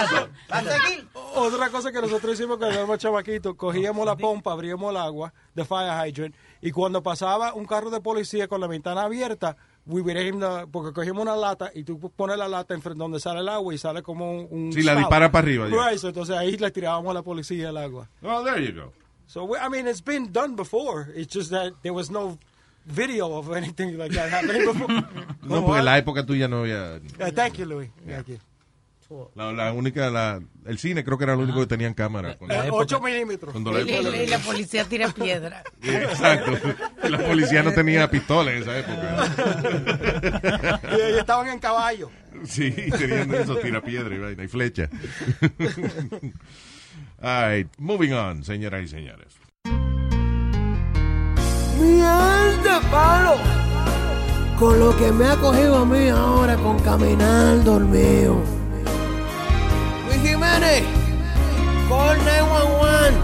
[0.48, 1.04] ¿Va a seguir?
[1.36, 5.64] Otra cosa que nosotros hicimos cuando éramos chavaquitos, cogíamos la pompa, abríamos el agua de
[5.64, 10.66] fire hydrant y cuando pasaba un carro de policía con la ventana abierta, we the-
[10.70, 13.78] porque cogíamos una lata y tú pones la lata enfrente donde sale el agua y
[13.78, 15.90] sale como un, un Sí, la dispara para arriba, ya.
[15.90, 18.08] Right, entonces ahí le tirábamos a la policía el agua.
[18.22, 18.92] Oh, there you go.
[19.26, 21.06] So we, I mean, it's been done before.
[21.14, 22.38] It's just that there was no
[22.84, 24.92] video of anything like that happening before.
[25.42, 26.96] No, porque en la época tuya no había...
[27.20, 27.90] Uh, thank you, Louis.
[28.06, 28.38] Thank you.
[29.34, 32.36] La, la única, la, el cine creo que era el único que tenían cámara.
[32.38, 33.54] Cuando- Eh, 8 milímetros.
[33.54, 35.62] Y, época- y- y la policía tira piedra.
[35.82, 36.52] Exacto.
[37.08, 40.80] La policía no tenía pistola en esa época.
[40.92, 42.10] Y, y estaban en caballo.
[42.44, 44.88] Sí, tenían eso, tira piedra y vaina y flecha.
[47.22, 49.34] All right, moving on, señoras y señores.
[51.78, 53.36] Miel de palo.
[54.58, 58.42] Con lo que me ha cogido a mí ahora con caminar dormido.
[60.60, 60.84] Jiménez,
[61.88, 63.14] call 911.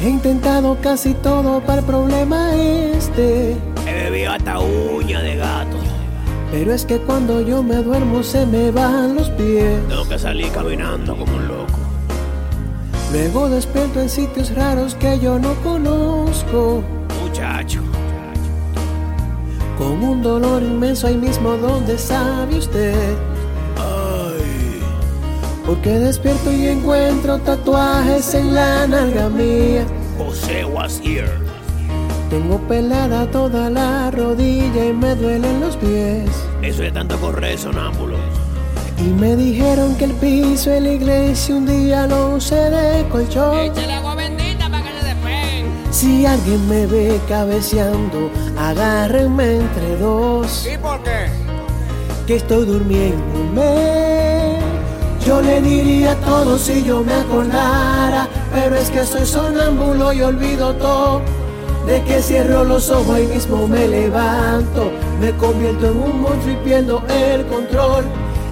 [0.00, 3.56] He intentado casi todo para el problema este.
[3.86, 5.76] He bebido hasta uña de gato.
[6.52, 9.80] Pero es que cuando yo me duermo se me van los pies.
[9.88, 11.78] Tengo que salir caminando como un loco.
[13.12, 16.82] Luego despierto en sitios raros que yo no conozco.
[17.22, 17.80] Muchacho.
[19.76, 23.16] Con un dolor inmenso ahí mismo donde sabe usted.
[25.70, 29.86] Porque despierto y encuentro tatuajes en la nalga mía.
[30.18, 31.30] José was here.
[32.28, 36.28] Tengo pelada toda la rodilla y me duelen los pies.
[36.60, 38.16] Eso es tanto correr sonámbulo.
[38.98, 43.56] Y me dijeron que el piso en la iglesia un día lo usé de colchón.
[43.60, 45.66] Échale agua bendita para que se despeguen.
[45.92, 48.28] Si alguien me ve cabeceando,
[48.58, 50.66] agárrenme entre dos.
[50.66, 51.28] ¿Y por qué?
[52.26, 54.39] Que estoy durmiéndome.
[55.26, 60.74] Yo le diría todo si yo me acordara, pero es que soy sonámbulo y olvido
[60.74, 61.20] todo.
[61.86, 66.56] De que cierro los ojos y mismo me levanto, me convierto en un monstruo y
[66.64, 68.04] pierdo el control.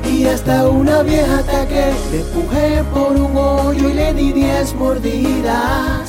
[0.04, 6.08] Y hasta una vieja ataque le empujé por un hoyo y le di diez mordidas.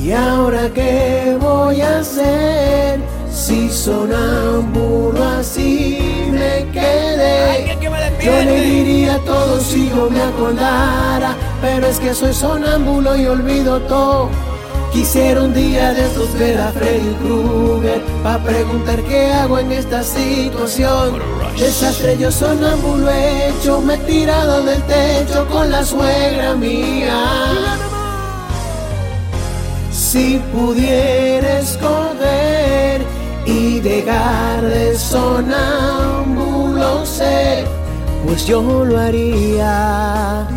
[0.00, 3.15] ¿Y ahora qué voy a hacer?
[3.36, 5.98] Si sonámbulo así
[6.30, 7.76] me quedé.
[8.24, 13.78] Yo le diría todo si yo me acordara, pero es que soy sonámbulo y olvido
[13.82, 14.30] todo.
[14.90, 20.02] Quisiera un día de estos ver a Freddy Krueger Pa' preguntar qué hago en esta
[20.02, 21.18] situación
[21.58, 27.20] Desastre yo sonámbulo hecho Me he tirado del techo con la suegra mía
[29.92, 32.85] Si pudiera escoger
[33.46, 37.66] y dejar de sonámbulo ser
[38.24, 40.48] Pues yo lo haría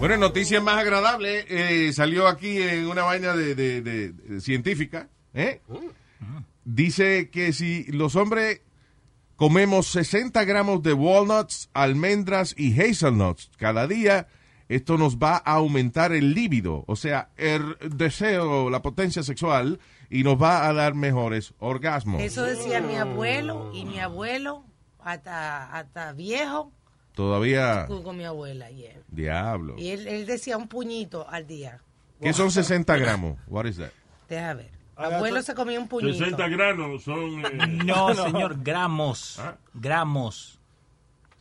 [0.00, 1.44] Bueno, noticias más agradables.
[1.48, 5.08] eh, salió aquí en una vaina de- de- de científica.
[5.34, 5.60] ¿eh?
[6.64, 8.60] Dice que si los hombres
[9.36, 14.28] comemos 60 gramos de walnuts, almendras y hazelnuts cada día,
[14.68, 19.78] esto nos va a aumentar el líbido, o sea, el deseo, la potencia sexual,
[20.10, 22.22] y nos va a dar mejores orgasmos.
[22.22, 24.64] Eso decía mi abuelo y mi abuelo,
[25.00, 26.72] hasta, hasta viejo,
[27.14, 29.02] Todavía, con mi abuela ayer.
[29.08, 29.74] diablo.
[29.76, 31.80] Y él, él decía un puñito al día.
[32.20, 33.38] ¿Qué son 60 gramos?
[33.48, 33.90] What is that?
[34.28, 34.70] Deja ver.
[34.96, 36.16] Abuelo se comía un puñito.
[36.18, 37.44] 60 granos son...
[37.44, 39.40] eh, No, señor, gramos.
[39.74, 40.57] Gramos.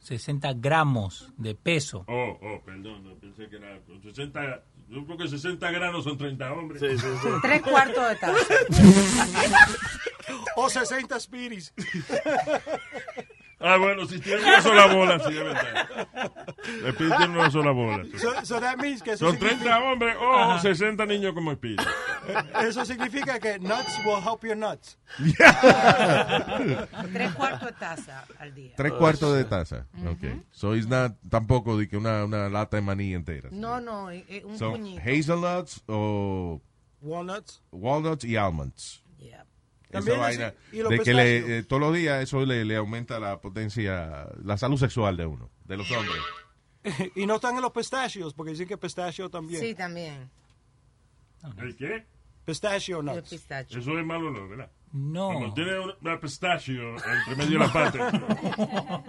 [0.08, 2.06] 60 gramos de peso.
[2.08, 4.64] Oh, oh, perdón, no, pensé que era con 60...
[4.88, 6.82] Yo creo que 60 granos son 30 hombres.
[7.42, 8.54] Tres cuartos de taza.
[10.60, 11.72] O 60 spiris.
[13.60, 16.08] Ah, bueno, si tiene una sola bola, sí, es verdad.
[16.86, 18.04] El Speedy tiene una sola bola.
[18.06, 18.20] sí.
[18.20, 20.60] So, so that means que Son 30 significa- hombres o Ajá.
[20.62, 21.84] 60 niños como Speedy.
[22.68, 24.98] Eso significa que nuts will help your nuts.
[27.14, 28.74] Tres cuartos de taza al día.
[28.76, 29.86] Tres cuartos de taza.
[30.08, 30.24] Ok.
[30.52, 33.50] So it's not tampoco de que una, una lata de maní entera.
[33.52, 35.02] No, no, eh, eh, un Son puñito.
[35.02, 36.62] hazelnuts o
[37.02, 37.62] Walnuts.
[37.72, 39.04] walnuts y almonds.
[39.90, 43.20] Esa También vaina y de que le, eh, todos los días eso le, le aumenta
[43.20, 46.18] la potencia, la salud sexual de uno, de los hombres.
[47.16, 49.62] y no están en los pistachios, porque dicen que pistachio también.
[49.62, 50.30] Sí, también.
[51.58, 52.06] ¿El qué?
[52.46, 53.32] Pistachio El nuts.
[53.32, 54.48] Eso es malo, ¿no?
[54.48, 54.72] ¿Verdad?
[54.94, 55.34] No.
[55.34, 58.10] Cuando tiene una, una pistachio entre medio de la pata.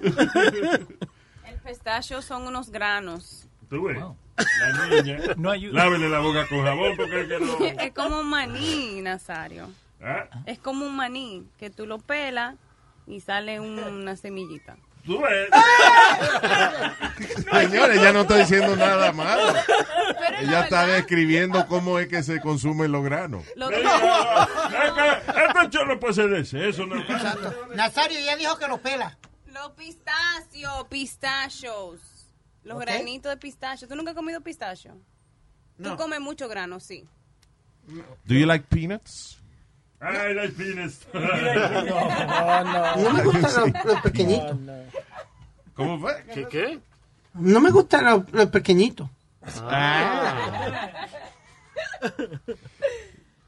[1.46, 3.46] El pistacho son unos granos.
[3.68, 3.98] Tú ves,
[4.60, 5.84] la niña, No ayuda.
[5.84, 7.58] lávele la boca con jabón porque es que no...
[7.82, 9.68] Es como maní, Nazario.
[10.46, 12.54] Es como un maní, que tú lo pelas
[13.06, 14.76] y sale un- una semillita.
[15.04, 15.48] Tú ves.
[17.50, 19.52] Señores, ella no está diciendo nada malo.
[20.18, 20.96] Pero Ella la está verdad.
[20.96, 23.44] describiendo cómo es que se consumen los granos.
[23.56, 26.96] Lo que Este no puede ser ese, eso no.
[27.74, 29.16] Nazario ya dijo que lo pela.
[29.52, 32.00] Los pistachos, pistachos.
[32.64, 32.82] Los Ok.
[32.82, 33.88] granitos de pistacho.
[33.88, 34.96] ¿Tú nunca has comido pistacho?
[35.78, 35.90] No.
[35.92, 37.08] Tú comes mucho grano, sí.
[38.26, 39.38] Do you like peanuts?
[40.00, 41.06] Ay, las pines.
[41.12, 42.96] No, no.
[42.96, 44.56] No me gustan los, los pequeñitos.
[45.74, 46.24] ¿Cómo fue?
[46.32, 46.48] ¿Qué?
[46.48, 46.80] ¿Qué?
[47.34, 49.08] No me gustan los, los pequeñitos.
[49.62, 51.06] Ah.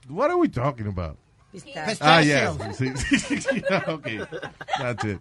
[0.09, 1.17] What are we talking about?
[1.53, 1.99] Pistacho.
[2.01, 2.51] Ah, yeah.
[3.89, 4.21] Okay.
[4.79, 5.21] That's it.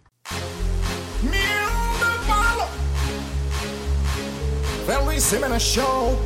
[5.05, 6.17] Luis Jiménez Show.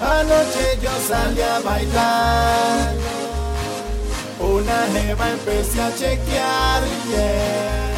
[0.00, 2.94] Anoche yo salí a bailar.
[4.38, 7.90] Una jeva empecé a chequear, yeah.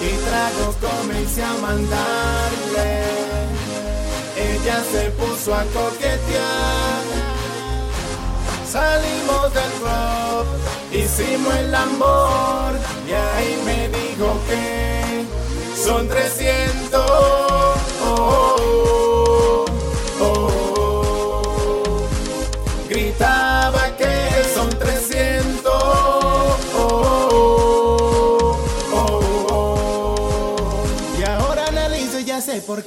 [0.00, 3.02] Y tragos comencé a mandarle.
[4.36, 7.04] Ella se puso a coquetear.
[8.70, 10.46] Salimos del club,
[10.92, 12.72] hicimos el amor.
[13.08, 15.05] Y ahí me dijo que
[15.86, 16.90] son 300.
[16.94, 19.05] Oh, oh,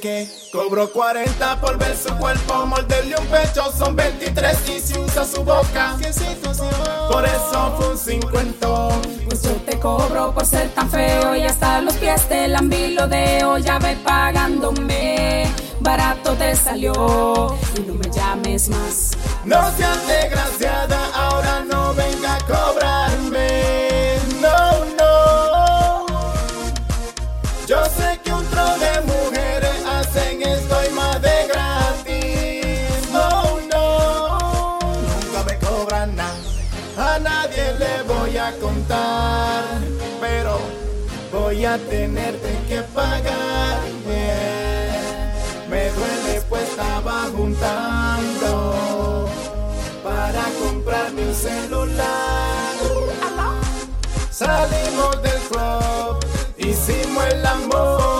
[0.00, 0.28] qué.
[0.50, 5.44] Cobro 40 por ver su cuerpo, morderle un pecho son 23 y si usa su
[5.44, 5.96] boca.
[7.10, 8.88] Por eso fue un 50.
[9.26, 13.58] Pues yo te cobro por ser tan feo y hasta los pies te lambilodeo.
[13.58, 15.46] Ya ve pagándome,
[15.80, 19.12] barato te salió y no me llames más.
[19.44, 21.09] No seas desgraciada,
[41.70, 43.78] a tenerte que pagar.
[45.68, 49.28] Me duele pues estaba juntando
[50.02, 52.74] para comprarme un celular.
[54.30, 56.18] Salimos del club,
[56.58, 58.19] hicimos el amor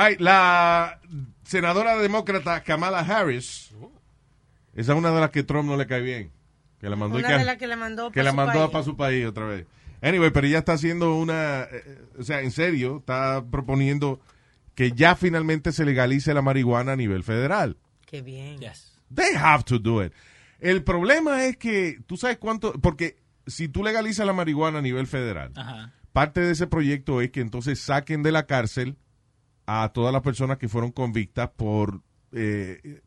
[0.00, 1.00] Ay, la
[1.42, 3.72] senadora demócrata Kamala Harris,
[4.74, 6.30] esa es una de las que Trump no le cae bien.
[6.78, 8.52] Que la mandó, y Una de las que le mandó que pa' la su mandó
[8.60, 8.70] país.
[8.70, 9.66] para su país otra vez.
[10.00, 14.20] Anyway, pero ella está haciendo una, eh, o sea, en serio, está proponiendo
[14.76, 17.76] que ya finalmente se legalice la marihuana a nivel federal.
[18.06, 18.60] Qué bien.
[19.12, 20.12] They have to do it.
[20.60, 23.16] El problema es que, tú sabes cuánto, porque
[23.48, 25.92] si tú legalizas la marihuana a nivel federal, Ajá.
[26.12, 28.96] parte de ese proyecto es que entonces saquen de la cárcel
[29.70, 32.00] a todas las personas que fueron convictas por
[32.32, 33.02] eh,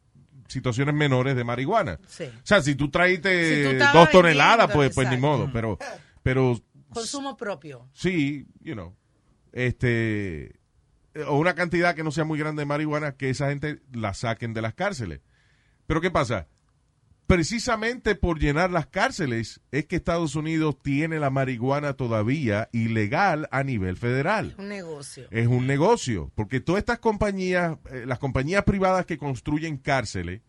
[0.47, 1.99] situaciones menores de marihuana.
[2.05, 2.25] Sí.
[2.25, 5.49] O sea, si tú traíste Si tú estabas dos toneladas, vendiendo, pues, pues ni modo.
[5.51, 5.79] Pero,
[6.21, 6.61] pero
[6.93, 7.89] Consumo propio.
[7.93, 8.95] sí, you know,
[9.53, 10.59] este,
[11.27, 14.53] o una cantidad que no sea muy grande de marihuana, que esa gente la saquen
[14.53, 15.21] de las cárceles.
[15.87, 16.47] Pero ¿qué pasa?
[17.31, 23.63] Precisamente por llenar las cárceles es que Estados Unidos tiene la marihuana todavía ilegal a
[23.63, 24.53] nivel federal.
[24.57, 25.29] Un negocio.
[25.31, 30.41] Es un negocio, porque todas estas compañías, eh, las compañías privadas que construyen cárceles,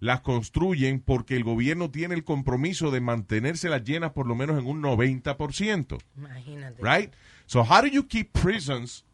[0.00, 4.66] las construyen porque el gobierno tiene el compromiso de mantenérselas llenas por lo menos en
[4.66, 5.98] un 90%.
[6.16, 6.82] Imagínate.
[6.82, 7.12] Right?
[7.46, 9.04] So how do you keep prisons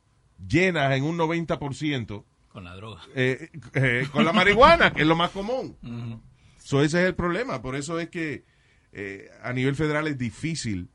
[0.49, 3.03] llenas en un 90% Con la droga.
[3.15, 5.77] eh, eh, con la marihuana, que es lo más común.
[6.71, 7.61] So, ese es el problema.
[7.63, 8.45] Por eso es que
[8.93, 10.89] eh, a nivel federal es difícil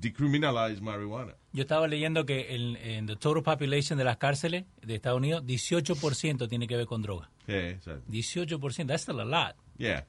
[0.00, 1.34] decriminalize marihuana.
[1.52, 5.44] Yo estaba leyendo que en, en the total population de las cárceles de Estados Unidos,
[5.44, 7.28] 18% tiene que ver con droga.
[7.46, 8.10] Yeah, exacto.
[8.10, 9.54] 18%, that's still a lot.
[9.76, 10.06] Yeah.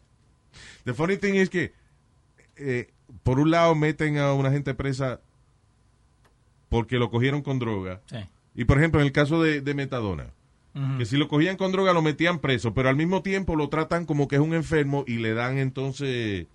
[0.86, 1.74] The funny thing es que,
[2.56, 2.94] eh,
[3.24, 5.20] por un lado, meten a una gente presa
[6.70, 8.00] porque lo cogieron con droga.
[8.06, 8.20] Sí.
[8.56, 10.32] Y, por ejemplo, en el caso de, de Metadona,
[10.98, 14.06] Que si lo cogían con droga lo metían preso, pero al mismo tiempo lo tratan
[14.08, 16.48] como que es un enfermo y le dan entonces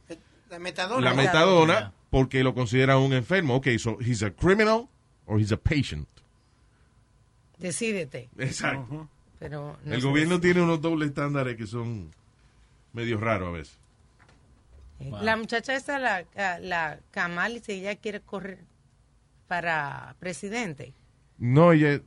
[0.51, 1.11] La metadona.
[1.11, 3.55] la metadona porque lo consideran un enfermo.
[3.57, 4.89] Ok, so he's a criminal
[5.27, 6.09] or he's a patient.
[7.59, 8.29] Decídete.
[8.39, 9.09] Exacto.
[9.39, 12.11] Pero no El gobierno tiene unos dobles estándares que son
[12.93, 13.79] medio raros a veces.
[15.23, 18.59] La muchacha esta, la, la, la Kamali, si ella quiere correr
[19.47, 20.93] para presidente.
[21.39, 22.01] No, ella...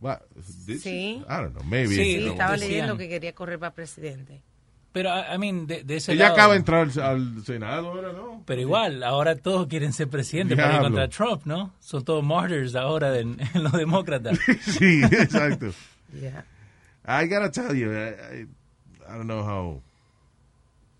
[0.00, 0.20] what,
[0.66, 0.88] did she?
[0.90, 1.24] Sí.
[1.28, 1.94] I don't know, maybe.
[1.94, 2.32] Sí, No.
[2.32, 2.70] estaba decían.
[2.70, 4.42] leyendo que quería correr para presidente.
[4.92, 8.12] Pero, I mean, de, de ese Ella lado- acaba de entrar al, al Senado ahora,
[8.12, 8.42] ¿no?
[8.46, 11.74] Pero igual, ahora todos quieren ser presidente para ir contra Trump, ¿no?
[11.78, 13.20] Son todos martyrs ahora de,
[13.54, 14.38] en los demócratas.
[14.62, 15.72] sí, exacto.
[16.18, 16.44] Yeah.
[17.06, 18.46] I gotta tell you, I, I,
[19.08, 19.82] I don't know how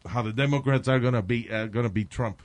[0.05, 2.41] how the Democrats are gonna beat uh, gonna beat Trump.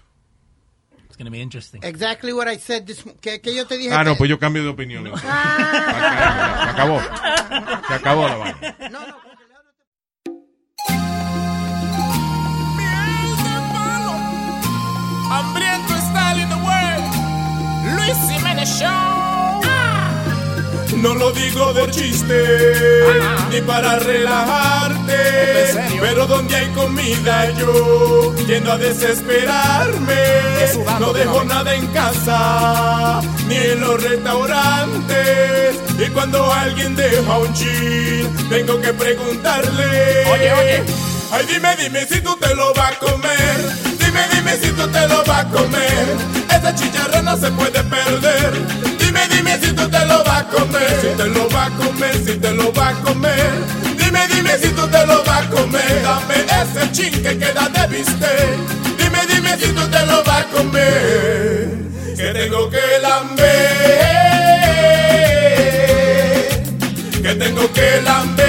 [1.14, 1.82] It's going to be interesting.
[1.84, 2.88] Exactly what I said.
[2.88, 3.94] this- que, que yo te dije.
[3.94, 5.04] Ah, no, pues yo cambio de opinión.
[5.06, 5.28] Se
[6.72, 7.00] acabó.
[7.88, 8.76] Se acabó la vaina.
[15.30, 17.98] Hambriento está in the world.
[17.98, 19.33] Luis Jiménez Show.
[21.02, 23.04] No lo digo de chiste,
[23.52, 25.18] ni para relajarte.
[26.00, 30.16] Pero donde hay comida yo tiendo a desesperarme.
[31.00, 35.76] No dejo nada en casa, ni en los restaurantes.
[36.00, 40.26] Y cuando alguien deja un chin, tengo que preguntarle.
[40.32, 40.84] Oye, oye.
[41.32, 43.58] Ay, dime, dime si tú te lo vas a comer.
[43.98, 46.18] Dime, dime si tú te lo vas a comer.
[46.50, 49.03] Esa chicharra no se puede perder.
[49.44, 51.02] Dime, si tú te lo vas a comer.
[51.02, 53.52] Si te lo vas a comer, si te lo vas a comer.
[53.98, 56.02] Dime, dime si tú te lo vas a comer.
[56.02, 58.58] Dame ese chin que queda de bistec.
[58.98, 61.68] Dime, dime si tú te lo vas a comer.
[62.16, 63.44] Que tengo que lamber.
[67.22, 68.46] Que tengo que lamber.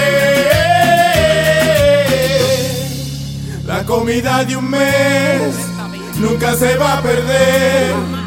[3.66, 5.56] La comida de un mes
[6.20, 8.23] nunca se va a perder.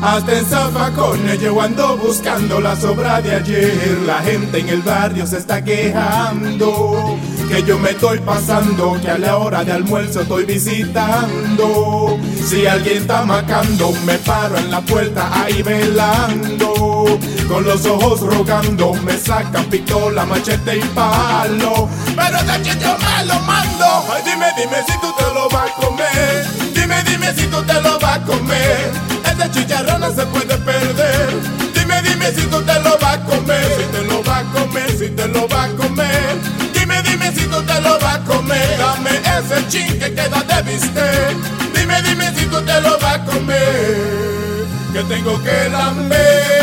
[0.00, 3.98] Hasta en zafacones yo ando buscando la sobra de ayer.
[4.06, 7.18] La gente en el barrio se está quejando.
[7.48, 12.16] Que yo me estoy pasando, que a la hora de almuerzo estoy visitando.
[12.46, 17.18] Si alguien está macando, me paro en la puerta ahí velando.
[17.48, 21.88] Con los ojos rogando, me sacan pistola, machete y palo.
[22.14, 24.04] Pero de que yo me lo mando.
[24.24, 26.67] Dime, dime si tú te lo vas a comer.
[26.88, 28.90] Dime, dime si tú te lo vas a comer.
[29.22, 31.28] Ese chicharrón no se puede perder.
[31.74, 33.66] Dime, dime si tú te lo vas a comer.
[33.76, 36.38] Si te lo vas a comer, si te lo vas a comer.
[36.72, 38.78] Dime, dime si tú te lo vas a comer.
[38.78, 41.36] Dame ese chin que queda de bistec.
[41.74, 44.64] Dime, dime si tú te lo vas a comer.
[44.94, 46.57] Que tengo que lamber.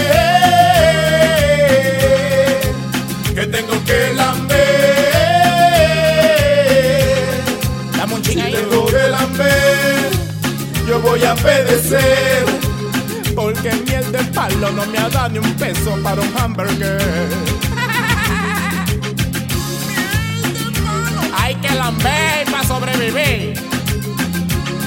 [13.36, 17.02] Porque miel de palo no me ha dado ni un peso para un hamburger.
[21.38, 23.60] Hay que lamber para sobrevivir.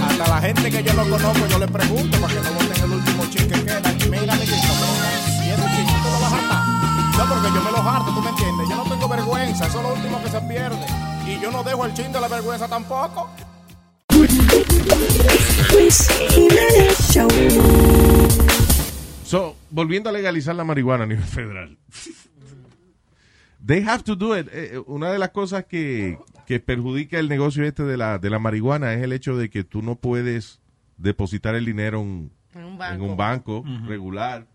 [0.09, 2.93] Hasta la gente que yo no conozco, yo le pregunto para que no voten el
[2.93, 3.93] último chin que queda.
[3.93, 6.69] Y mira, y ese lo vas.
[7.19, 8.69] No, porque yo me lo harto, tú me entiendes.
[8.69, 10.87] Yo no tengo vergüenza, eso es lo último que se pierde.
[11.27, 13.29] Y yo no dejo el chin de la vergüenza tampoco.
[19.25, 21.77] So, volviendo a legalizar la marihuana a nivel federal.
[23.65, 24.49] They have to do it.
[24.49, 28.31] Eh, eh, una de las cosas que, que perjudica el negocio este de la, de
[28.31, 30.61] la marihuana es el hecho de que tú no puedes
[30.97, 33.05] depositar el dinero en, En un en banco.
[33.05, 34.47] un banco regular.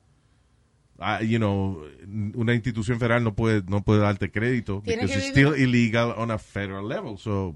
[1.00, 1.84] Ah, you know,
[2.36, 6.38] una institución federal no puede no puede darte crédito because it's still illegal on a
[6.38, 7.18] federal level.
[7.18, 7.56] So,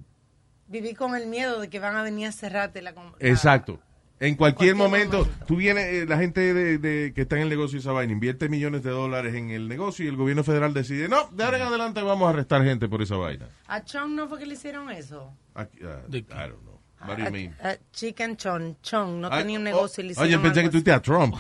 [0.68, 2.94] Viví con el miedo de que van a venir a cerrarte la...
[2.94, 3.80] com- la- Exacto.
[4.20, 5.46] En cualquier, cualquier momento, momento.
[5.46, 8.14] tú vienes, eh, la gente de, de- que está en el negocio de esa vaina
[8.14, 11.58] invierte millones de dólares en el negocio y el gobierno federal decide, no, de ahora
[11.58, 13.46] en adelante vamos a arrestar gente por esa vaina.
[13.68, 15.32] ¿A Chong no fue que le hicieron eso?
[15.54, 16.80] Aquí, ah, I don't know.
[17.08, 17.56] What do you A- mean?
[17.62, 18.76] a Chicken Chong.
[18.82, 20.92] Chong no Ah, tenía un oh, negocio y le Oye, hicieron pensé que tú te
[20.92, 21.36] a Trump.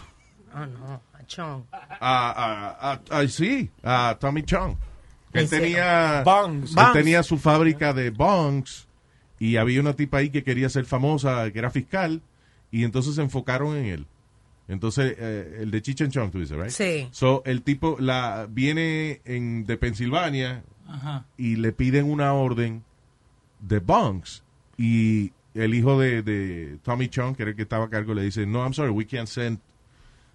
[0.53, 1.01] Oh, no.
[1.13, 1.63] A Chong.
[1.71, 4.75] a, a- a- a- sí, a Tommy Chong.
[5.33, 6.69] Él tenía, Bongs.
[6.69, 6.93] él Bongs.
[6.93, 8.86] tenía su fábrica de bongs
[9.39, 12.21] y había una tipa ahí que quería ser famosa, que era fiscal,
[12.71, 14.07] y entonces se enfocaron en él.
[14.67, 16.69] Entonces, eh, el de Cheech and Chong, tú dices, right?
[16.69, 17.07] Sí.
[17.11, 21.25] So, el tipo la viene en, de Pensilvania Ajá.
[21.37, 22.83] y le piden una orden
[23.61, 24.43] de bongs
[24.77, 28.23] y el hijo de, de Tommy Chong, que era el que estaba a cargo, le
[28.23, 29.59] dice, no, I'm sorry, we can't send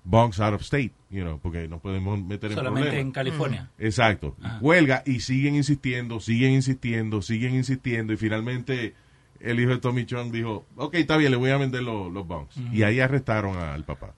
[0.04, 3.06] bongs out of state, you know, porque no podemos meter en Solamente problemas.
[3.06, 3.70] en California.
[3.78, 4.36] Exacto.
[4.42, 4.58] Ajá.
[4.60, 8.94] Huelga y siguen insistiendo, siguen insistiendo, siguen insistiendo y finalmente
[9.40, 12.26] el hijo de Tommy Chong dijo, ok, está bien, le voy a vender los, los
[12.26, 12.56] bongs.
[12.56, 12.74] Ujú.
[12.74, 14.14] Y ahí arrestaron al papá.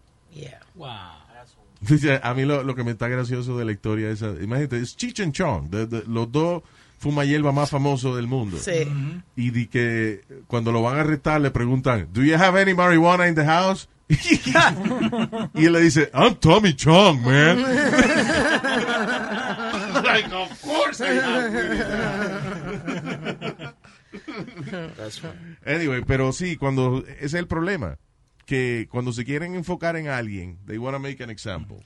[0.74, 0.88] Wow.
[1.80, 4.96] Dice, A mí lo, lo que me está gracioso de la historia esa, imagínate, es
[4.96, 6.62] Cheech and Chong, de- de- los dos
[6.98, 8.56] fuma hierba más famosos del mundo.
[8.56, 8.88] Sí.
[9.36, 13.28] Y di que cuando lo van a arrestar le preguntan, ¿Do you have any marijuana
[13.28, 13.86] in the house?
[15.54, 17.62] y él le dice, I'm Tommy Chong, man.
[20.04, 21.54] like, of course I have.
[24.96, 25.34] That's right.
[25.66, 27.98] Anyway, pero sí, cuando ese es el problema,
[28.46, 31.78] que cuando se quieren enfocar en alguien, they want to make an example.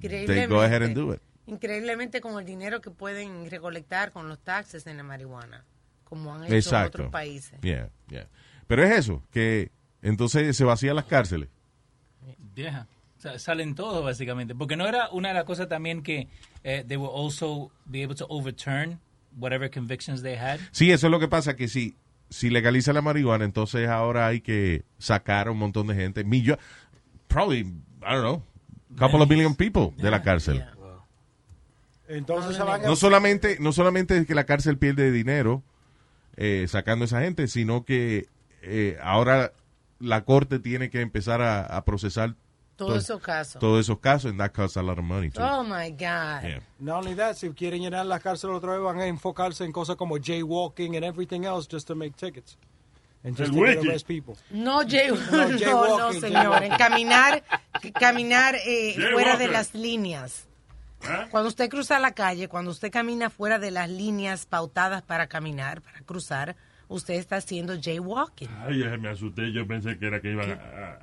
[0.00, 1.20] They go ahead and do it.
[1.46, 5.64] Increíblemente con el dinero que pueden recolectar con los taxes en la marihuana,
[6.04, 6.98] como han hecho Exacto.
[6.98, 7.58] otros países.
[7.62, 8.28] Yeah, yeah.
[8.66, 9.70] Pero es eso, que
[10.02, 11.48] entonces se vacían las cárceles.
[12.54, 12.86] Yeah.
[13.16, 14.54] O sea, salen todos básicamente.
[14.54, 16.28] Porque no era una de las cosas también que
[16.62, 19.00] eh, they will also be able to overturn
[19.36, 20.60] whatever convictions they had.
[20.70, 21.96] Sí, eso es lo que pasa, que si,
[22.30, 26.24] si legaliza la marihuana, entonces ahora hay que sacar a un montón de gente.
[26.24, 26.58] Millo
[27.28, 28.42] probably, I don't know,
[28.96, 30.64] couple of million people de la cárcel.
[32.08, 32.86] Entonces se van a...
[32.86, 35.62] No solamente, no solamente es que la cárcel pierde dinero
[36.36, 38.28] eh, sacando a esa gente, sino que
[38.62, 39.52] eh, ahora
[40.00, 42.34] la corte tiene que empezar a, a procesar
[42.76, 43.58] Todos to- esos casos.
[43.60, 45.42] Todos esos casos, and that costs a lot of money too.
[45.42, 46.42] Oh my God.
[46.44, 46.60] Yeah.
[46.78, 49.96] Not only that, si quieren llenar las cárceles otra vez, van a enfocarse en cosas
[49.96, 52.56] como jaywalking and everything else just to make tickets.
[53.24, 54.36] And just to arrest people.
[54.50, 56.78] No, jay, no, no, jaywalking, señor.
[56.78, 57.42] Caminar,
[57.98, 60.46] caminar eh, fuera de las líneas.
[61.02, 61.26] ¿Eh?
[61.30, 65.82] Cuando usted cruza la calle, cuando usted camina fuera de las líneas pautadas para caminar,
[65.82, 66.54] para cruzar,
[66.88, 68.48] usted está haciendo jaywalking.
[68.66, 69.52] Ay, me asusté.
[69.52, 70.58] Yo pensé que era que iban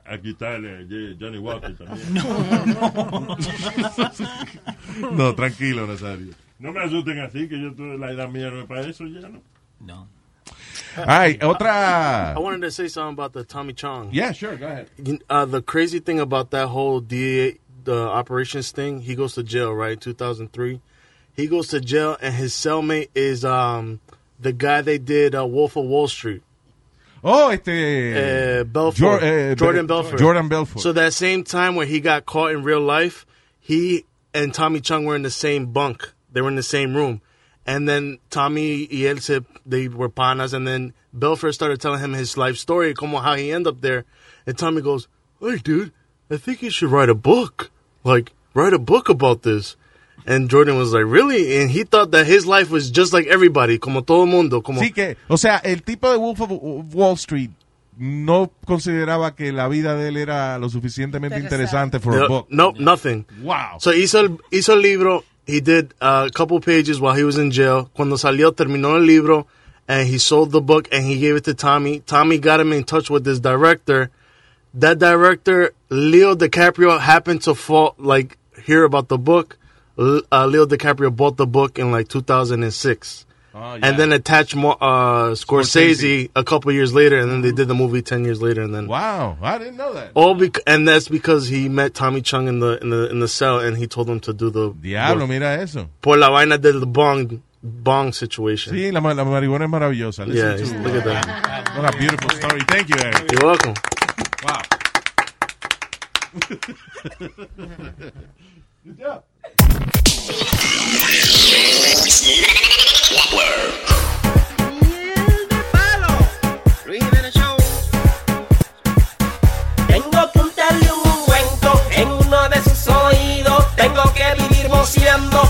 [0.06, 0.88] a, quitarle
[1.20, 2.16] Johnny Walker también.
[5.12, 6.34] No, tranquilo, Nazario.
[6.60, 9.28] No me asusten así, que yo tuve la edad mía no es para eso ya,
[9.28, 9.42] ¿no?
[9.82, 10.08] No.
[10.96, 12.34] Ay, otra.
[12.36, 14.10] I wanted to say something about the Tommy Chong.
[14.14, 14.90] Yeah, sure, go ahead.
[15.30, 19.74] Uh, the crazy thing about that whole DA, the operations thing, he goes to jail,
[19.74, 20.00] right?
[20.00, 20.80] 2003.
[21.36, 24.00] He goes to jail, and his cellmate is um
[24.40, 26.42] the guy they did uh, Wolf of Wall Street.
[27.24, 27.70] Oh, este.
[27.70, 28.98] Uh, Belfort.
[28.98, 30.20] Jor- eh, Jordan Be- Belfort.
[30.20, 30.82] Jordan Belfort.
[30.82, 33.26] So that same time when he got caught in real life,
[33.60, 36.14] he and Tommy Chung were in the same bunk.
[36.32, 37.22] They were in the same room.
[37.66, 42.14] And then Tommy y él se, they were panas, and then Belfort started telling him
[42.14, 44.06] his life story, como how he ended up there.
[44.46, 45.08] And Tommy goes,
[45.42, 45.92] Hey, dude,
[46.30, 47.72] I think you should write a book.
[48.04, 49.76] Like, write a book about this.
[50.28, 51.58] And Jordan was like, Really?
[51.62, 54.62] And he thought that his life was just like everybody, como todo mundo.
[54.62, 56.52] Como, Sí que, o sea, el tipo de Wolf of
[56.94, 57.52] Wall Street
[57.98, 62.48] no consideraba que la vida de él era lo suficientemente interesante for a No, book.
[62.50, 63.26] Nope, nothing.
[63.42, 63.80] Wow.
[63.80, 65.24] So hizo el, hizo el libro.
[65.48, 67.90] He did a couple pages while he was in jail.
[67.94, 69.46] Cuando salió, terminó el libro,
[69.88, 72.00] and he sold the book and he gave it to Tommy.
[72.00, 74.10] Tommy got him in touch with this director.
[74.74, 79.58] That director, Leo DiCaprio, happened to fall like hear about the book.
[79.98, 83.26] Uh, Leo DiCaprio bought the book in like 2006.
[83.58, 87.70] Oh, And then attached more, uh, Scorsese, a couple years later, and then they did
[87.70, 90.12] the movie ten years later, and then Wow, I didn't know that.
[90.14, 93.30] all bec- and that's because he met Tommy Chung in the in the in the
[93.30, 95.30] cell, and he told him to do the Diablo, book.
[95.30, 95.88] mira eso.
[96.02, 98.74] por la vaina del bong bong situation.
[98.74, 100.26] Sí, la, la marihuana es maravillosa.
[100.28, 101.78] Yeah, to- look at that.
[101.78, 102.60] What a beautiful story.
[102.68, 103.32] Thank you, Eric.
[103.32, 103.74] You're welcome.
[104.44, 104.62] Wow.
[108.86, 109.24] Good job.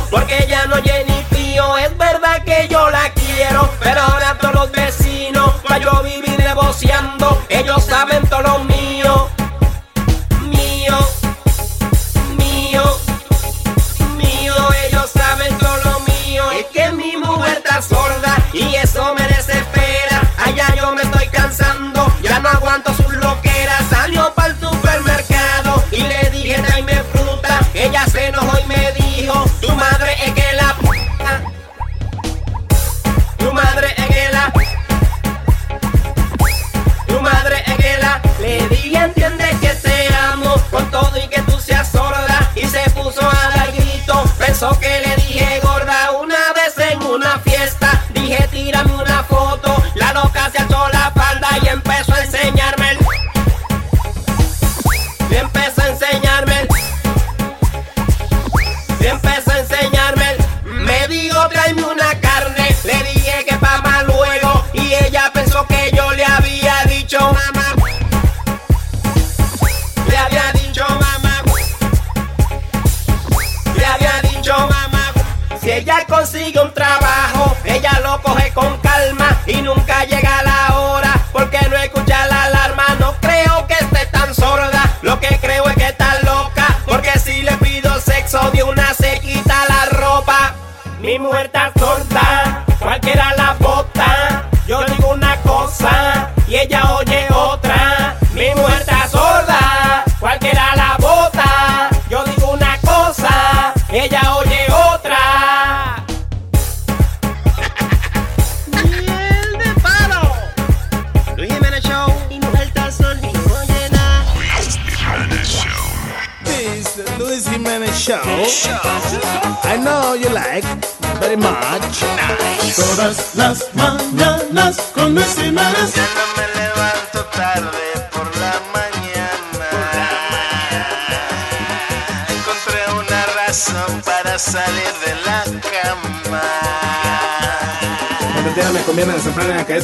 [0.10, 1.25] Porque ya no oye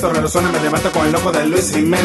[0.02, 2.02] esto resuena, me levanto con el ojo de Luis Jiménez.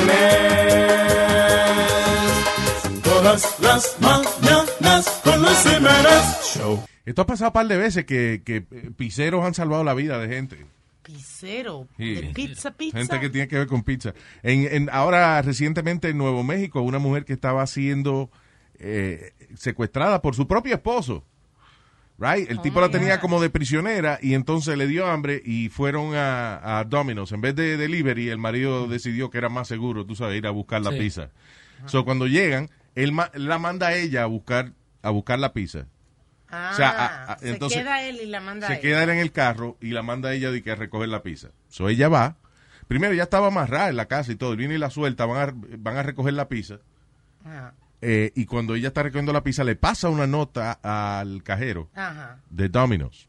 [3.02, 6.40] Todas las mañanas con Luis Jiménez.
[6.44, 6.82] Show.
[7.06, 10.18] Esto ha pasado un par de veces que, que eh, piseros han salvado la vida
[10.18, 10.66] de gente.
[11.02, 11.88] Pizzero.
[11.96, 12.16] Sí.
[12.16, 12.98] De pizza, pizza.
[12.98, 14.12] Gente que tiene que ver con pizza.
[14.42, 18.30] En, en- ahora, recientemente en Nuevo México, una mujer que estaba siendo
[18.78, 21.24] eh, secuestrada por su propio esposo.
[22.18, 22.50] Right?
[22.50, 26.78] El tipo la tenía como de prisionera y entonces le dio hambre y fueron a,
[26.78, 27.30] a Domino's.
[27.32, 30.50] En vez de delivery, el marido decidió que era más seguro, tú sabes, ir a
[30.50, 30.98] buscar la Sí.
[30.98, 31.28] pizza.
[31.84, 35.88] So, cuando llegan, él ma- la manda a ella a buscar, a buscar la pizza.
[36.48, 38.80] Ah, O sea, a- a- se entonces- queda él y la manda a se él.
[38.80, 41.22] queda él en el carro y la manda a ella de que a recoger la
[41.22, 41.48] pizza.
[41.68, 42.36] So ella va.
[42.88, 44.56] Primero ya estaba amarrada en la casa y todo.
[44.56, 46.78] Viene y la suelta, van a, van a recoger la pizza.
[47.44, 47.74] Ajá.
[48.02, 52.40] Eh, y cuando ella está recogiendo la pizza, le pasa una nota al cajero Ajá.
[52.50, 53.28] de Domino's.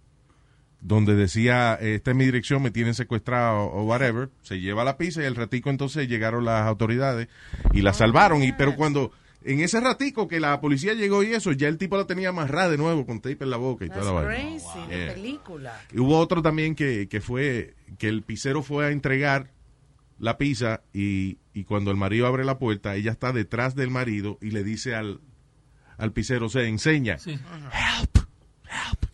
[0.80, 4.30] Donde decía, esta es mi dirección, me tienen secuestrado o whatever.
[4.44, 7.28] Se lleva la pizza y el ratico entonces llegaron las autoridades
[7.74, 8.44] y la salvaron.
[8.44, 9.12] Y pero cuando,
[9.44, 12.70] en ese ratico que la policía llegó y eso, ya el tipo la tenía amarrada
[12.70, 14.58] de nuevo con tape en la boca y That's toda la vaina.
[14.88, 15.14] Yeah.
[15.14, 15.82] película.
[15.92, 19.50] Y hubo otro también que, que fue que el pizzero fue a entregar
[20.20, 24.38] la pizza y, y cuando el marido abre la puerta, ella está detrás del marido
[24.42, 25.20] y le dice al,
[25.98, 27.18] al pizzero, se enseña.
[27.26, 28.18] Help,
[28.66, 29.06] help.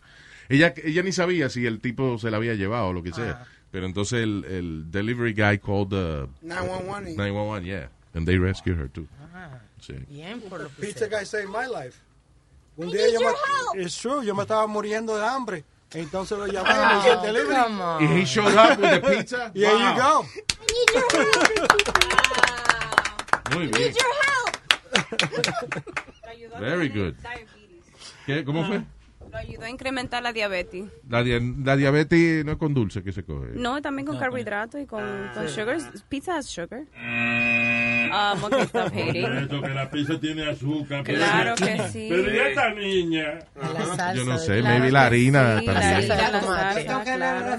[0.48, 3.46] Ella, ella ni sabía si el tipo se la había llevado o lo que sea.
[3.70, 7.90] Pero entonces el, el delivery guy called the 911 y- 911, yeah.
[8.14, 9.06] And they rescued her too.
[9.34, 9.94] Ah, Sí.
[10.08, 11.98] bien por Pizza guy saved my life.
[12.76, 15.64] Un día yo me, it's true, yo me estaba muriendo de hambre.
[15.94, 17.56] Entonces lo llamé Oh, y el delivery.
[17.62, 18.02] come on.
[18.02, 19.50] Y he showed up with the pizza?
[19.54, 19.96] You Wow.
[19.96, 20.26] go.
[23.56, 23.92] Muy bien.
[26.60, 27.14] Very good.
[28.26, 28.44] ¿Qué?
[28.44, 28.82] ¿Cómo fue?
[29.30, 30.84] Lo ayudó a incrementar la diabetes.
[31.08, 33.48] La, dia- la diabetes no es con dulce que se coge.
[33.54, 35.02] No, también con No, carbohidratos y con,
[35.34, 35.54] con Sí.
[35.54, 35.78] sugar.
[36.08, 36.82] Pizza has sugar.
[38.14, 39.24] Um, okay, stop hating.
[39.24, 41.02] Esto que la pizza tiene azúcar.
[41.04, 42.06] pero- Claro que sí.
[42.08, 43.38] Pero ¿y esta niña?
[44.14, 45.94] Yo no sé, maybe la harina sí, la también.
[46.12, 47.54] harina, la claro.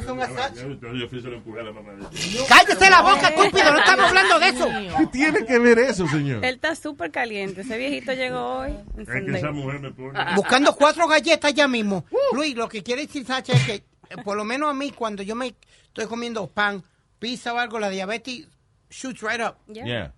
[2.47, 3.71] ¡Cállese la boca, estúpido!
[3.71, 4.67] ¡No estamos hablando de eso!
[4.97, 6.43] ¿Qué tiene que ver eso, señor?
[6.45, 7.61] Él está súper caliente.
[7.61, 8.75] Ese viejito llegó hoy.
[8.97, 10.19] Es que esa mujer me pone.
[10.35, 12.05] Buscando cuatro galletas ya mismo.
[12.33, 13.83] Luis, lo que quiere decir Sacha es que, eh,
[14.23, 15.53] por lo menos a mí, cuando yo me
[15.87, 16.83] estoy comiendo pan,
[17.19, 18.47] pizza o algo, la diabetes
[18.89, 19.55] shoots right up.
[19.67, 20.13] Yeah.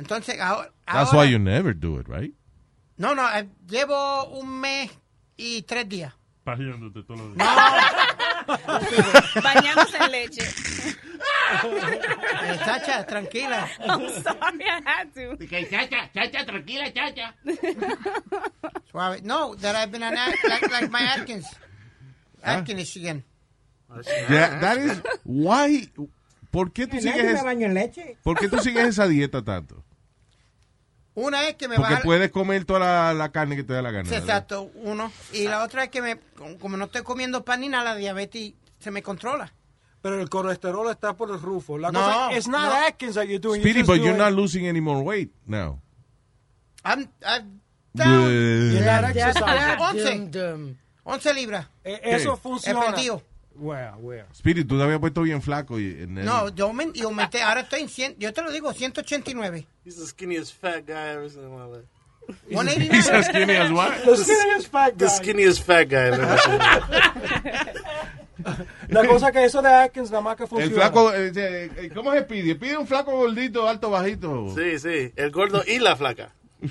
[0.00, 0.72] Entonces, ahora...
[0.86, 2.32] That's why you never do it, right?
[2.96, 4.90] No, no, eh, llevo un mes
[5.36, 6.12] y tres días.
[6.44, 7.48] Pajeándote todos los días.
[9.44, 10.42] Bañándose en leche.
[11.62, 13.68] Eh, Sacha, tranquila.
[13.80, 15.36] I'm sorry, I had to.
[15.46, 17.34] Chacha, chacha, tranquila, chacha.
[18.90, 19.22] Suave.
[19.22, 21.46] No, that I've been on Ad- like, like my Atkins.
[22.42, 23.22] Atkins again.
[24.30, 25.88] Yeah, that is why.
[26.52, 28.16] ¿Por qué tú Nadie sigues me es- baña en leche.
[28.24, 29.84] ¿Por qué tú sigues esa dieta tanto?
[31.20, 32.02] Una es que me Porque baja...
[32.04, 34.04] puedes comer toda la, la carne que te da la gana.
[34.04, 34.28] Sí, ¿verdad?
[34.28, 35.12] exacto, uno.
[35.32, 36.18] Y la otra es que me,
[36.58, 39.52] como- no estoy comiendo pan ni nada, la diabetes se me controla.
[40.02, 41.76] Pero el colesterol está por el rufo.
[41.76, 42.86] La No, cosa, it's not no.
[42.86, 43.60] Atkins that you're doing.
[43.60, 45.78] you're Speedy, just but you're doing- not losing any more weight now.
[46.84, 47.60] I'm, I'm
[47.92, 48.30] down.
[48.72, 50.32] You're not Ya- exercising.
[50.32, 50.76] ya- Once.
[51.04, 51.66] Once libras.
[51.84, 52.80] Eh, Eso funciona.
[53.60, 54.24] Where, where?
[54.32, 57.82] Spirit, tú te habías puesto bien flaco y and then- No, yo aumenté, ahora estoy
[57.82, 59.66] en 100, yo te lo digo, 189.
[59.84, 61.86] He's the skinniest fat guy ever seen in my life.
[62.48, 62.94] 189.
[62.96, 63.92] He's as skinny as what?
[64.04, 65.10] The skinniest fat The guy.
[65.10, 66.58] skinniest fat guy I've ever seen.
[68.88, 70.64] La cosa que eso de Atkins nada más que funciona.
[70.72, 72.54] El flaco, eh, eh, ¿cómo es Speedy?
[72.54, 74.54] Pide un flaco gordito, alto, bajito.
[74.56, 75.12] Sí, sí.
[75.16, 76.32] El gordo y la flaca.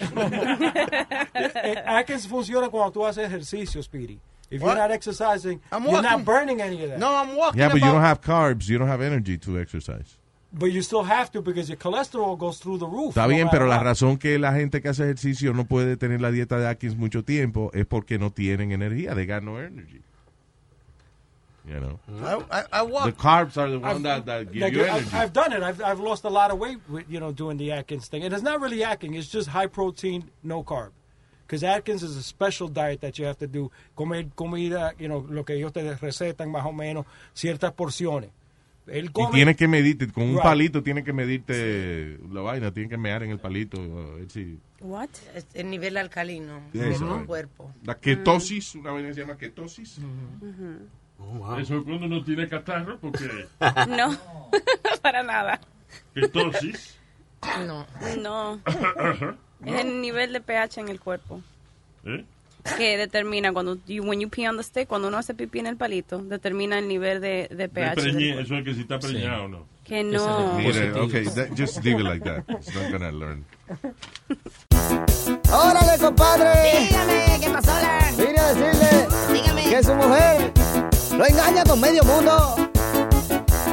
[1.61, 4.19] Eh, Atkins funciona cuando tú haces ejercicio, Speedy.
[4.51, 4.69] If What?
[4.69, 6.99] you're not exercising, I'm you're not burning any of that.
[6.99, 10.17] No, I'm walking Yeah, but you don't have carbs, you don't have energy to exercise.
[10.51, 13.09] But you still have to because your cholesterol goes through the roof.
[13.15, 16.19] Está bien, matter pero la razón que la gente que hace ejercicio no puede tener
[16.21, 19.13] la dieta de Atkins mucho tiempo es porque no tienen energía.
[19.13, 20.01] They got no energy.
[21.67, 21.99] You know?
[22.23, 23.05] I, I, I walk.
[23.05, 25.15] The carbs are the one I've- that, that give like, you I've, energy.
[25.17, 25.61] I've done it.
[25.61, 28.23] I've, I've lost a lot of weight, with, you know, doing the Atkins thing.
[28.23, 29.15] And it's not really Atkins.
[29.17, 30.89] It's just high protein, no carb.
[31.49, 33.71] Because Atkins is a special diet that you have to do.
[33.95, 38.29] Comer comida, you know, lo que ellos te recetan más o menos, ciertas porciones.
[38.85, 39.31] Él Y come.
[39.33, 40.43] tiene que medirte, con un Right.
[40.43, 43.77] palito tiene que medirte la vaina, tiene que mear en el palito.
[44.29, 45.09] si- What?
[45.55, 47.25] El nivel alcalino Eso, de tu right.
[47.25, 47.71] cuerpo.
[47.83, 49.97] La ketosis, una vaina que se llama ketosis.
[51.59, 53.27] Eso es cuando uno tiene catarro, porque
[53.89, 54.15] No,
[55.01, 55.59] para nada.
[56.13, 56.95] ketosis.
[57.65, 57.85] No.
[58.21, 58.59] No.
[59.65, 61.41] Es el nivel de pH en el cuerpo.
[62.05, 62.23] ¿Eh?
[62.77, 65.67] Que determina cuando you, when you pee on the stick, cuando uno hace pipí en
[65.67, 67.95] el palito, determina el nivel de, de De pH.
[67.95, 68.41] del preñe- cuerpo.
[68.41, 69.65] eso es que si está preñado o no.
[69.85, 70.53] Que no.
[70.57, 72.43] Mira, okay, that- just leave it like that.
[72.49, 73.43] It's not gonna learn.
[75.51, 76.51] Órale, compadre.
[76.89, 78.11] Dígame, ¿qué pasó, la?
[78.17, 79.63] Vine a decirle Dígame.
[79.69, 80.51] que su mujer
[81.17, 82.55] lo engaña con medio mundo.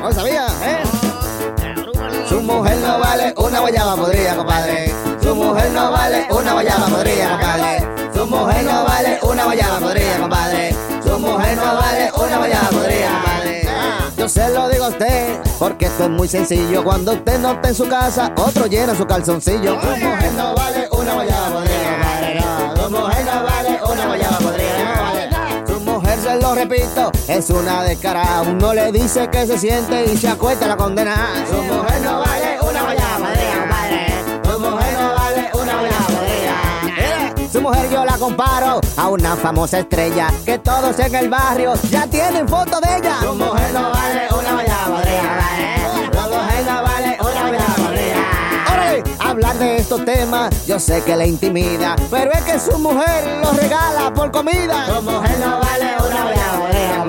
[0.01, 0.83] No sabía, ¿eh?
[2.29, 4.91] Su mujer no vale una guayaba podrida, compadre.
[5.27, 8.13] Su mujer no vale una guayaba podrida, compadre.
[8.15, 10.77] Su mujer no vale una guayaba podrida, compadre.
[11.03, 13.69] Su mujer no vale una guayaba podrida, compadre.
[14.17, 16.85] Yo se lo digo a usted, porque esto es muy sencillo.
[16.85, 19.81] Cuando usted no está en su casa, otro llena su calzoncillo.
[19.81, 22.83] Su mujer no vale una guayaba podrida, compadre.
[22.85, 24.67] Su mujer no vale una guayaba vale.
[25.97, 28.43] Mujer, se lo repito, es una descarada.
[28.43, 31.17] Uno le dice que se siente y se acuesta la condena.
[31.49, 32.21] Su mujer no
[38.17, 42.97] la comparo a una famosa estrella que todos en el barrio ya tienen foto de
[42.97, 43.21] ella.
[43.21, 45.77] Su mujer no vale una podrida, compadre.
[46.15, 48.73] Su mujer no vale una podrida.
[48.73, 53.41] Órale, hablar de estos temas yo sé que le intimida, pero es que su mujer
[53.43, 54.87] lo regala por comida.
[54.87, 57.05] Su mujer no vale una guayaba podrida,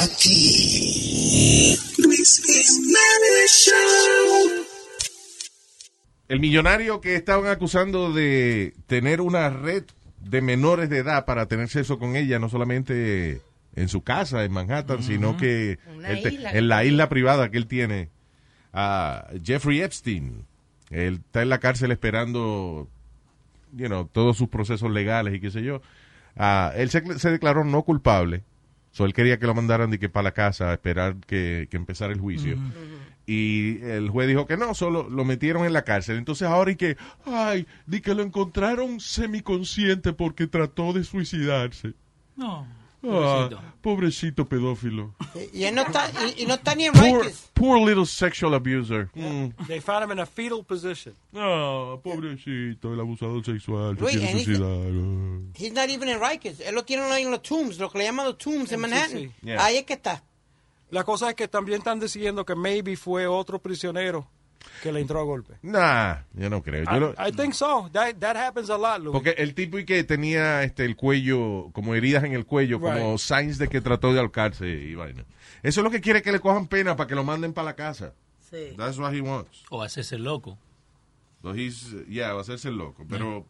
[0.00, 1.76] aquí?
[1.98, 4.64] Luis Jiménez Show.
[6.28, 9.84] El millonario que estaban acusando de tener una red
[10.20, 13.40] de menores de edad para tener sexo con ella, no solamente
[13.74, 17.66] en su casa, en Manhattan, sino que él te- en la isla privada que él
[17.66, 18.08] tiene,
[18.72, 20.46] a Jeffrey Epstein.
[20.90, 22.88] Él está en la cárcel esperando
[23.74, 25.82] you know, todos sus procesos legales y qué sé yo.
[26.36, 28.42] Ah, él se, se declaró no culpable.
[28.92, 31.76] So, él quería que lo mandaran de que para la casa a esperar que, que
[31.76, 32.58] empezara el juicio.
[33.26, 36.18] Y el juez dijo que no, solo lo metieron en la cárcel.
[36.18, 41.94] Entonces ahora y que, ay, di que lo encontraron semiconsciente porque trató de suicidarse.
[42.36, 42.66] No.
[43.04, 43.62] Ah, pobrecito.
[43.82, 45.14] pobrecito pedófilo.
[45.52, 47.50] Y él no está, y, y no está ni en Poor, Rikers.
[47.52, 49.08] poor little sexual abuser.
[49.14, 49.66] Mm.
[49.66, 51.14] They found him in a fetal position.
[51.34, 53.96] Ah, pobrecito, el abusador sexual.
[53.96, 55.58] Se Luis, and he's-.
[55.60, 56.60] He's not even in Rikers.
[56.60, 58.82] Él lo tiene ahí en los tombs, lo que le llaman los tombs en Sí,
[58.82, 59.18] Manhattan.
[59.18, 59.30] sí.
[59.42, 59.64] Yeah.
[59.64, 60.22] Ahí es que está.
[60.90, 64.28] La cosa es que también están diciendo que maybe fue otro prisionero
[64.82, 65.54] que le entró a golpe.
[65.62, 66.84] Nah, yo no creo.
[66.84, 67.88] Yo lo- I, I think so.
[67.92, 69.12] That, that happens a lot, Louis.
[69.12, 73.16] Porque el tipo y que tenía este el cuello, como heridas en el cuello, como
[73.16, 75.24] signs de que trató de ahorcarse y vaina.
[75.62, 77.76] Eso es lo que quiere que le cojan pena para que lo manden para la
[77.76, 78.12] casa.
[78.50, 78.74] Sí.
[78.76, 79.62] That's what he wants.
[79.70, 80.58] O hacerse loco.
[81.42, 83.46] So he's, yeah, va a hacerse el loco, pero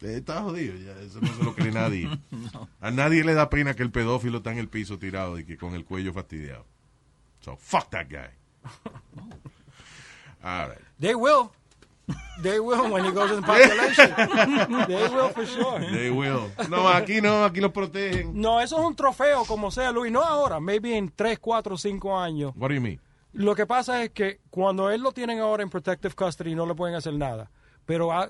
[0.00, 2.08] eh, está jodido, ya, eso no se lo cree nadie.
[2.80, 5.56] A nadie le da pena que el pedófilo está en el piso tirado y que
[5.56, 6.66] con el cuello fastidiado.
[7.40, 8.30] So fuck that guy.
[10.42, 10.78] All right.
[10.98, 11.50] They will.
[12.42, 14.12] They will when he goes in population.
[14.88, 15.78] They will for sure.
[15.92, 16.50] They will.
[16.68, 18.32] No, aquí no, aquí los protegen.
[18.40, 20.10] No, eso es un trofeo, como sea, Luis.
[20.10, 22.52] No ahora, maybe en 3, 4, 5 años.
[22.56, 22.98] What do you mean?
[23.32, 26.74] Lo que pasa es que cuando él lo tienen ahora en protective custody no le
[26.74, 27.50] pueden hacer nada.
[27.86, 28.28] pero a-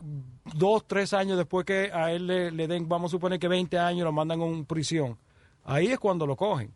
[0.55, 3.79] dos, tres años después que a él le, le den, vamos a suponer que 20
[3.79, 5.17] años, lo mandan a una prisión.
[5.65, 6.73] Ahí es cuando lo cogen.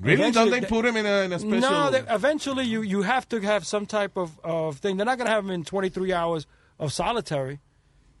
[0.00, 0.30] Really?
[0.30, 1.60] Don't they put him in a, in a special...
[1.60, 4.96] No, they, eventually you, you have to have some type of, of thing.
[4.96, 6.46] They're not going to have him in 23 hours
[6.78, 7.60] of solitary.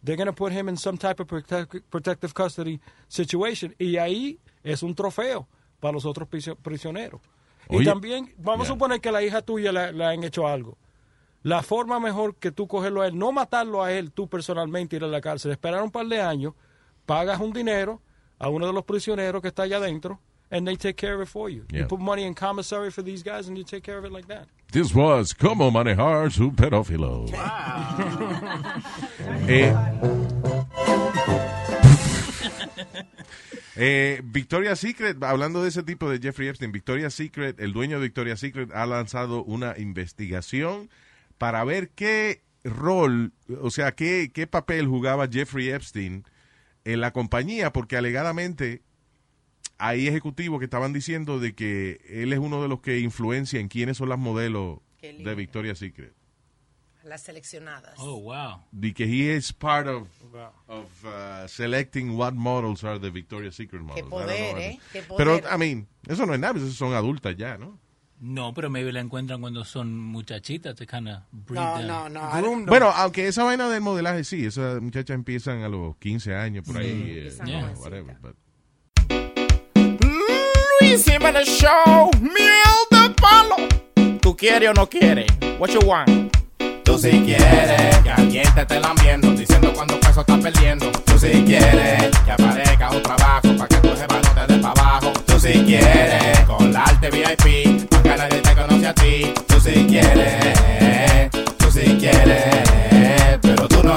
[0.02, 3.74] They're going to put him in some type of protect, protective custody situation.
[3.78, 5.48] Y ahí es un trofeo
[5.80, 7.20] para los otros prisio- prisioneros.
[7.68, 8.72] y también, vamos yeah.
[8.72, 10.78] a suponer que la hija tuya le, le han hecho algo.
[11.42, 15.04] La forma mejor que tú cogerlo a él, no matarlo a él tú personalmente, ir
[15.04, 16.54] a la cárcel, esperar un par de años,
[17.04, 18.00] pagas un dinero
[18.38, 20.20] a uno de los prisioneros que está allá adentro,
[20.50, 21.64] and they take care of it for you.
[21.70, 21.80] Yeah.
[21.80, 24.28] You put money in commissary for these guys, and you take care of it like
[24.28, 24.46] that.
[24.72, 27.26] This was Cómo manejar su pedófilo.
[29.48, 29.72] Eh,
[33.76, 38.06] eh, Victoria's Secret, hablando de ese tipo de Jeffrey Epstein, Victoria's Secret, el dueño de
[38.06, 40.90] Victoria's Secret ha lanzado una investigación
[41.38, 43.32] para ver qué rol,
[43.62, 46.24] o sea, qué, qué papel jugaba Jeffrey Epstein
[46.84, 48.82] en la compañía, porque alegadamente
[49.78, 53.68] hay ejecutivos que estaban diciendo de que él es uno de los que influencia en
[53.68, 56.14] quiénes son las modelos Qué de Victoria's Secret.
[57.04, 57.94] Las seleccionadas.
[57.98, 58.62] Oh, wow.
[58.72, 60.08] De que he is part of,
[60.66, 64.00] of uh, selecting what models are the Victoria's Secret models.
[64.00, 64.58] Don't poder.
[64.58, 64.80] ¿eh?
[64.92, 65.44] Qué Pero, poder.
[65.54, 67.78] I mean, eso no es nada, esas son adultas ya, ¿no?
[68.18, 71.86] No, pero maybe la encuentran cuando son muchachitas, te kind of breed No, them.
[71.86, 72.66] no, no.
[72.66, 76.78] Bueno, aunque esa vaina del modelaje sí, esas muchachas empiezan a los 15 años por
[76.78, 77.78] ahí, eh, you know, jovencitas.
[77.80, 78.36] whatever, but-
[80.96, 83.56] Luis Jiménez Show, miel de palo.
[84.22, 85.26] ¿Tú quieres o no quieres?
[85.58, 86.34] What you want?
[86.84, 90.90] Tú si quieres que alguien te esté lambiendo, diciendo cuando peso estás perdiendo.
[91.04, 94.72] Tú si quieres que aparezca un trabajo para que tu jeva no te dé para
[94.72, 95.12] abajo.
[95.26, 99.34] Tú si quieres colarte VIP, para que nadie te conoce a ti.
[99.48, 100.55] Tú si quieres,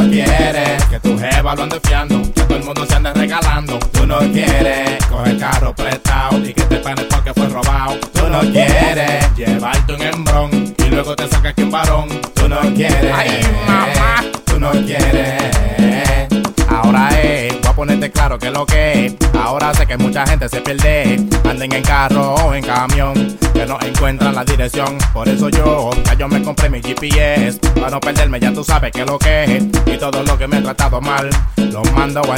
[0.10, 3.80] quieres que tu jeva lo ande fiando, que todo el mundo se ande regalando.
[3.92, 7.98] Tú no quieres coger carro prestado y que te paguen porque fue robado.
[8.14, 12.10] Tú no quieres llevarte un hembrón y luego te sacas que un varón.
[12.34, 14.24] Tú no quieres, Ay, mamá.
[14.46, 16.28] tú no quieres.
[16.70, 19.19] Ahora es, voy a ponerte claro que lo que es.
[19.62, 21.18] Ahora que mucha gente se pierde.
[21.44, 24.98] Anden en carro o en camión, que no encuentran la dirección.
[25.12, 27.60] Por eso yo, ya yo me compré mi GPS.
[27.76, 29.64] Para no perderme, ya tú sabes que lo que es.
[29.86, 32.38] Y todo lo que me he tratado mal, lo mando a,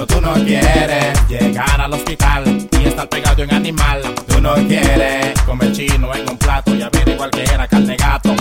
[0.00, 4.00] pero tú no quieres llegar al hospital y estar pegado en animal.
[4.26, 8.34] Tú no quieres comer chino en un plato y averiguar que era carne gato.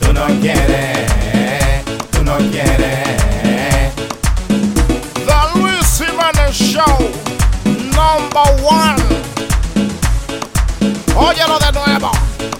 [0.00, 3.94] Tú no quieres, tú no quieres.
[5.26, 6.98] The Luis Jiménez Show,
[7.94, 9.00] number one.
[11.14, 12.10] Óyelo de nuevo.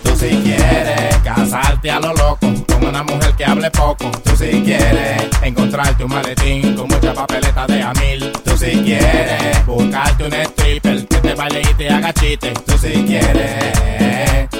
[0.05, 2.60] Tú si quieres casarte a lo loco
[2.91, 4.11] una mujer que hable poco.
[4.25, 8.33] Tú si quieres encontrarte un maletín con mucha papeleta de a mil.
[8.45, 12.53] Tú si quieres buscarte un stripper que te baile y te haga chiste.
[12.67, 14.60] Tú si quieres, tú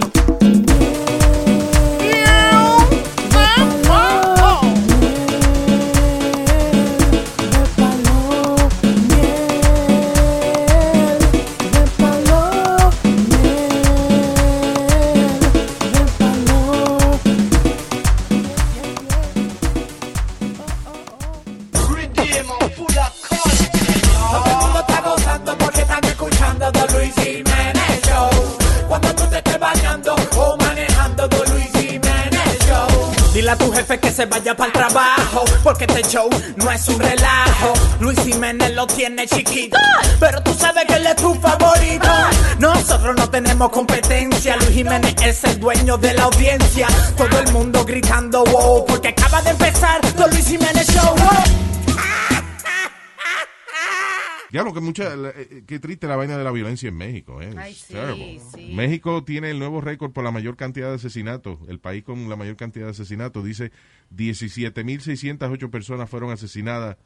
[33.51, 36.99] A tu jefe que se vaya para el trabajo, porque este show no es un
[36.99, 37.73] relajo.
[37.99, 39.77] Luis Jiménez lo tiene chiquito,
[40.19, 42.07] pero tú sabes que él es tu favorito.
[42.59, 46.87] Nosotros no tenemos competencia, Luis Jiménez es el dueño de la audiencia.
[47.17, 51.13] Todo el mundo gritando wow, porque acaba de empezar The Luis Jiménez Show.
[51.15, 51.80] wow.
[54.51, 57.41] Diablo, que mucha, la- eh, qué triste la vaina de la violencia en México.
[57.41, 57.53] Eh.
[57.57, 58.41] Ay, sí, terrible.
[58.53, 58.71] sí.
[58.73, 61.59] México tiene el nuevo récord por la mayor cantidad de asesinatos.
[61.69, 63.45] El país con la mayor cantidad de asesinatos.
[63.45, 63.71] Dice
[64.15, 66.97] 17.608 personas fueron asesinadas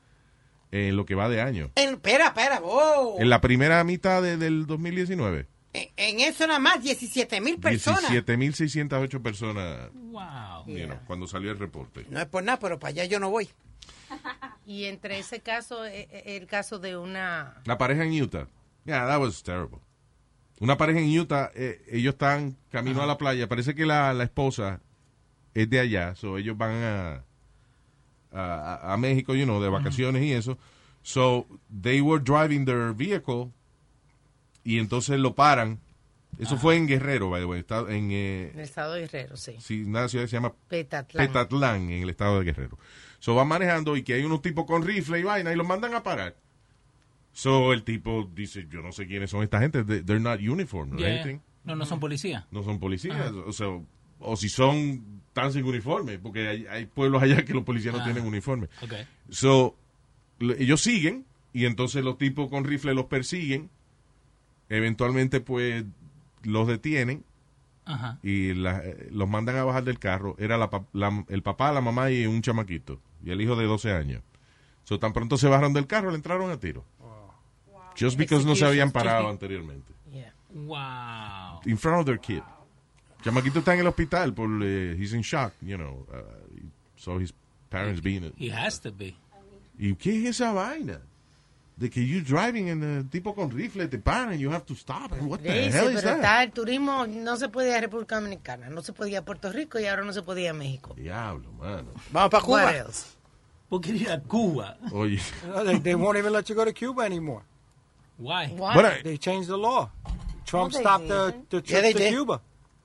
[0.71, 1.71] en lo que va de año.
[1.75, 3.17] En, espera, espera, wow.
[3.19, 5.47] En la primera mitad de- del 2019.
[5.73, 8.09] En, en eso nada más, 17 mil personas.
[8.11, 9.89] 17.608 personas.
[9.93, 10.65] Wow.
[10.67, 12.05] you know, cuando salió el reporte.
[12.09, 13.49] No es por nada, pero para allá yo no voy.
[14.67, 17.61] Y entre ese caso, eh, eh, el caso de una...
[17.65, 18.47] La pareja en Utah.
[18.83, 19.79] Yeah, that was terrible.
[20.59, 23.47] Una pareja en Utah, eh, ellos están camino a la playa.
[23.47, 24.81] Parece que la, la esposa
[25.53, 26.15] es de allá.
[26.15, 27.23] So ellos van a,
[28.31, 30.57] a, a México, you know, de vacaciones y eso.
[31.03, 33.51] So they were driving their vehicle
[34.63, 35.79] y entonces lo paran.
[36.39, 37.59] Eso fue en Guerrero, by the way.
[37.59, 39.55] Está en, eh, En el estado de Guerrero, sí.
[39.59, 41.27] sí, una ciudad que se llama Petatlán.
[41.27, 42.77] Petatlán, en el estado de Guerrero.
[43.25, 45.95] So van manejando y que hay unos tipos con rifle y vaina y los mandan
[45.95, 46.35] a parar.
[47.33, 50.93] So el tipo dice, yo no sé quiénes son esta gente, they- they're not uniformed
[50.93, 51.21] or Yeah.
[51.23, 51.39] anything.
[51.63, 52.45] No, no son policías.
[52.51, 53.65] No son policías, o sea,
[54.19, 58.01] o si son tan sin uniforme, porque hay, hay pueblos allá que los policías no
[58.01, 58.03] Ah.
[58.03, 58.67] tienen uniforme.
[58.83, 58.93] Ok.
[59.31, 59.75] So,
[60.39, 63.71] ellos siguen y entonces los tipos con rifle los persiguen.
[64.69, 65.83] Eventualmente, pues,
[66.43, 67.23] los detienen
[67.85, 68.19] Ajá.
[68.21, 70.35] y la- eh, los mandan a bajar del carro.
[70.37, 72.99] Era la la- el papá, la mamá y un chamaquito.
[73.25, 74.21] Y el hijo de 12 años.
[74.85, 76.85] So, tan pronto se bajaron del carro, le entraron a tiro.
[77.99, 79.91] Just because no se habían parado anteriormente.
[80.53, 81.59] Wow.
[81.65, 82.41] In front of their kid.
[83.23, 86.05] Chamaquito está en el hospital por, eh, he's in shock, you know.
[86.13, 86.21] uh,
[86.95, 87.33] so his
[87.69, 88.31] parents being...
[88.37, 89.17] He has to be.
[89.77, 91.01] ¿Y qué es esa vaina?
[91.75, 95.11] De que you driving and el tipo con rifle te paran, you have to stop.
[95.21, 96.15] What the Dice, hell is pero that?
[96.17, 99.25] está el turismo, no se podía ir a República Dominicana, no se podía ir a
[99.25, 100.93] Puerto Rico y ahora no se podía ir a México.
[100.95, 101.89] Diablo, mano.
[102.11, 102.85] Vamos para What Cuba.
[103.69, 104.77] ¿Por qué ir a Cuba?
[104.93, 105.19] Oye.
[105.47, 107.43] No, they, they won't even let you go to Cuba anymore.
[108.17, 108.47] Why?
[108.47, 109.89] Bueno, they changed the law.
[110.45, 111.69] Trump No, they stopped the, the didn't.
[111.69, 112.13] Yeah, trip they to did.
[112.13, 112.41] Cuba.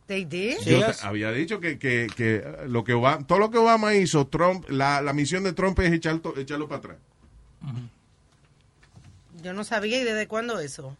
[0.06, 0.60] They did?
[0.66, 4.26] Yo te- había dicho que, que, que lo que Obama- todo lo que Obama hizo,
[4.26, 6.96] Trump, la, la misión de Trump es echar to- echarlo para atrás.
[9.42, 10.96] Yo no sabía y desde cuándo eso.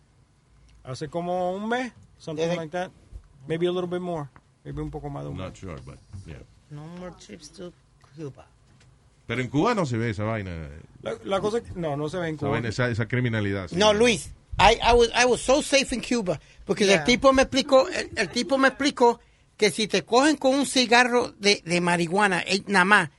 [0.85, 2.91] Hace como un mes, something Desde- like that.
[3.49, 4.28] Maybe a little bit more.
[4.64, 5.59] Maybe un poco más de un Not mes.
[5.59, 6.37] sure, but, yeah.
[6.70, 7.72] No more trips to
[8.16, 8.47] Cuba.
[9.31, 10.51] Pero en Cuba no se ve esa vaina.
[11.03, 12.51] La, la cosa es que- no, no se ve en Esa, Cuba.
[12.51, 13.68] vaina, esa, esa criminalidad.
[13.68, 13.76] sí.
[13.76, 16.41] No, Luis, I, I, was, I was so safe in Cuba.
[16.64, 16.97] Porque Yeah.
[16.97, 19.20] el tipo me explicó, el, el tipo me explicó
[19.57, 23.11] que si te cogen con un cigarro de, de marihuana, eh, nada más,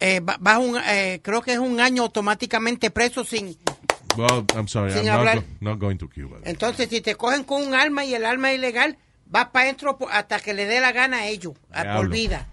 [0.00, 3.56] eh, va- vas un, eh, creo que es un año automáticamente preso sin...
[4.16, 5.36] Well, I'm sorry, Sin I'm not, hablar.
[5.36, 6.38] go- not going to Cuba.
[6.44, 8.96] Entonces, si te cogen con un arma y el arma es ilegal,
[9.26, 12.46] vas para adentro hasta que le dé la gana a ellos, a por vida.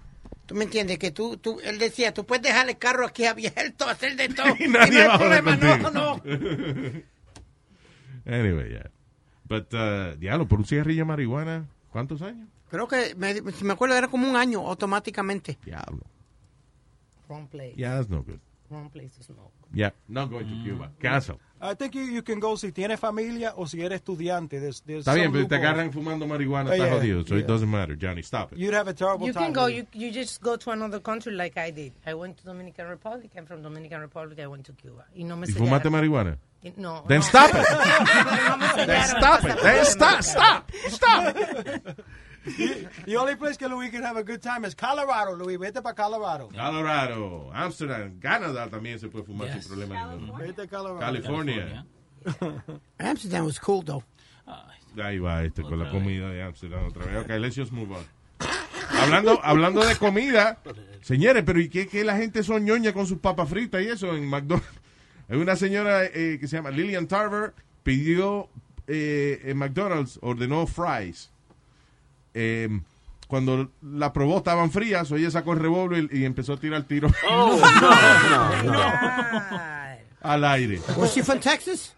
[0.46, 1.00] ¿Tú me entiendes?
[1.00, 4.48] Que tú, tú, él decía, tú puedes dejar el carro aquí abierto, hacer de todo.
[4.60, 6.22] Y nadie no hay problema, no, no.
[8.28, 8.90] Anyway, yeah.
[9.48, 12.50] But, uh, diablo, por un cigarrillo de marihuana, ¿cuántos años?
[12.72, 15.60] Creo que, me, si me acuerdo, era como un año automáticamente.
[15.64, 16.02] Diablo.
[17.30, 17.76] Wrong place.
[17.76, 18.40] Yeah, that's no good.
[18.70, 19.52] Wrong place to smoke.
[19.74, 20.92] Yeah, not going to Cuba.
[21.00, 21.40] Cancel.
[21.66, 24.60] I think you, you can go si tienes familia o si eres estudiante.
[24.60, 25.70] There's, there's Está bien, some pero te loopholes.
[25.76, 27.28] agarran fumando marihuana, Oh, está yeah, jodido.
[27.28, 28.22] So it doesn't matter, Johnny.
[28.24, 28.60] Stop it.
[28.60, 29.46] You'd have a terrible You time.
[29.46, 29.88] can go, with you, it.
[29.96, 31.94] you just go to another country like I did.
[32.06, 35.06] I went to Dominican Republic and from Dominican Republic I went to Cuba.
[35.16, 35.92] Y no me ¿Y fumaste sellaron.
[35.92, 36.38] marihuana?
[36.64, 37.04] Y- No.
[37.08, 37.26] Then no.
[37.26, 37.66] stop it.
[38.88, 39.62] Then stop it.
[39.62, 41.36] Then stop, stop, stop.
[43.06, 45.58] The only place que Luis can have a good time is Colorado, Luis.
[45.58, 46.50] Vete para Colorado.
[46.50, 49.64] Colorado, Amsterdam, Canadá también se puede fumar Yes.
[49.66, 50.38] sin problema ninguno.
[50.38, 51.00] Vete a Colorado.
[51.00, 51.86] California.
[53.00, 54.04] Amsterdam was cool, though.
[55.02, 57.18] Ahí va este con la comida de Amsterdam otra vez.
[57.18, 58.06] Ok, let's just move on.
[58.98, 60.60] Hablando, hablando de comida,
[61.02, 64.16] señores, pero ¿y qué, qué la gente son ñoña con sus papas fritas y eso
[64.16, 64.70] en McDonald's?
[65.28, 68.48] Hay una señora eh, que se llama Lillian Tarver, pidió
[68.88, 71.32] eh, en McDonald's, ordenó fries.
[72.38, 72.68] Eh,
[73.28, 76.84] cuando la probó estaban frías, o ella sacó el revólver y, y empezó a tirar
[76.84, 78.82] tiro Oh, no, no, no.
[80.22, 80.80] al aire.
[80.98, 81.96] Was she from Texas?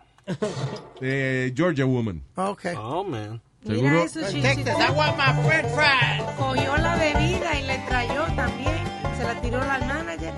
[1.01, 2.21] Eh, Georgia woman.
[2.35, 2.75] Okay.
[2.77, 3.41] Oh, man.
[3.63, 4.03] Mira Seguro.
[4.03, 4.41] eso, From Chichi.
[4.41, 4.75] Texas.
[4.77, 6.21] I want my french fries.
[6.37, 8.77] Cogió la bebida y la trayó también.
[9.17, 10.33] Se la tiró la manager.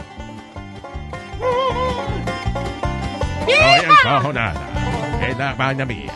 [3.47, 5.27] Estoy encojonada.
[5.27, 6.11] Es la vaina mía.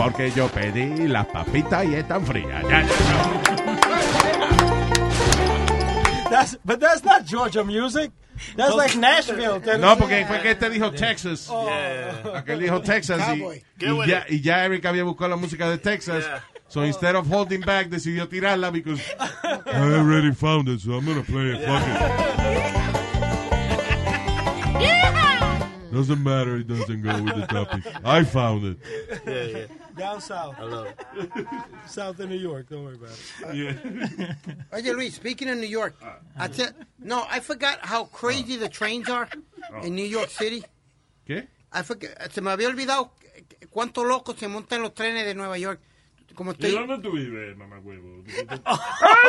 [0.00, 2.62] Porque yo pedí las papitas y están frías.
[2.62, 2.88] Ya, ya,
[6.30, 8.10] That's, but that's not Georgia music.
[8.56, 9.60] That's like Nashville.
[9.60, 9.76] no.
[9.76, 11.50] No, porque fue que este dijo Texas.
[12.34, 13.44] Aquel dijo Texas y,
[14.06, 16.24] ya, y ya Eric había buscado la música de Texas.
[16.68, 19.02] So instead of holding back, decidió tirarla because
[19.66, 21.60] I already found it, so I'm gonna play it.
[21.66, 22.40] Fuck it.
[25.92, 27.84] Doesn't matter, it doesn't go with the topic.
[28.02, 28.78] I found
[29.26, 29.70] it.
[29.96, 30.56] Down south.
[30.58, 31.46] I love it.
[31.86, 32.68] South of New York.
[32.70, 33.54] Don't worry about it.
[33.54, 34.34] Yeah.
[34.72, 35.94] Oye, Luis, speaking of New York,
[36.38, 39.28] I tell, no, I forgot how crazy the trains are
[39.82, 40.64] in New York City.
[41.26, 41.46] ¿Qué?
[41.72, 43.10] I forgot- se me había olvidado
[43.70, 45.80] cuánto locos se montan los trenes de Nueva York.
[46.34, 46.70] Como ¿Y estoy...
[46.70, 48.22] dónde tú vives, mamá huevo?
[48.64, 48.80] ¡Ah,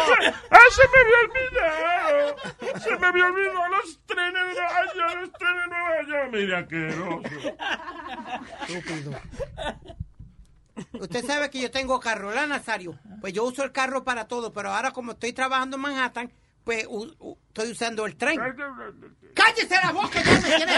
[0.05, 2.79] se, ah, se me había olvidado!
[2.79, 6.29] Se me había olvidado los trenes de Nueva York, los trenes de Nueva York.
[6.31, 7.21] Mira, asqueroso.
[8.69, 9.19] Estúpido.
[10.93, 12.97] Usted sabe que yo tengo carro, ¿verdad, Nazario?
[13.21, 16.31] Pues yo uso el carro para todo, pero ahora como estoy trabajando en Manhattan,
[16.63, 18.39] pues u- u- estoy usando el tren.
[19.33, 20.21] ¡Cállese la boca!
[20.23, 20.75] ¡Ya me tienes!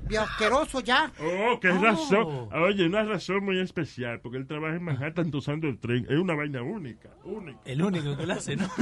[0.08, 1.12] Dios asqueroso ya.
[1.20, 2.48] Oh, qué razón.
[2.54, 6.06] Oye, una razón muy especial, porque él trabaja en Manhattan usando el tren.
[6.08, 7.58] Es una vaina única, única.
[7.64, 8.68] El único que lo hace, ¿no?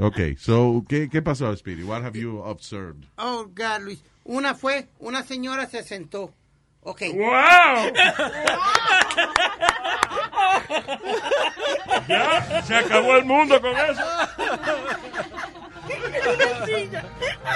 [0.00, 1.82] Okay, so, ¿qué, ¿qué pasó, Speedy?
[1.82, 3.04] What have you observed?
[3.16, 4.00] Oh, God, Luis.
[4.22, 6.32] Una fue, una señora se sentó.
[6.88, 7.02] Ok.
[7.14, 7.92] ¡Wow!
[12.08, 14.02] Ya, se acabó el mundo con eso.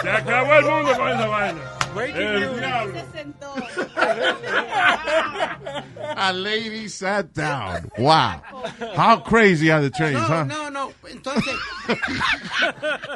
[0.03, 1.61] Se acabó el mundo con esa vaina.
[1.97, 3.03] El diablo.
[6.17, 7.91] A lady sat down.
[7.99, 8.41] Wow.
[8.95, 10.45] How crazy are the trains, No, huh?
[10.45, 10.93] no, no.
[11.09, 11.57] Entonces,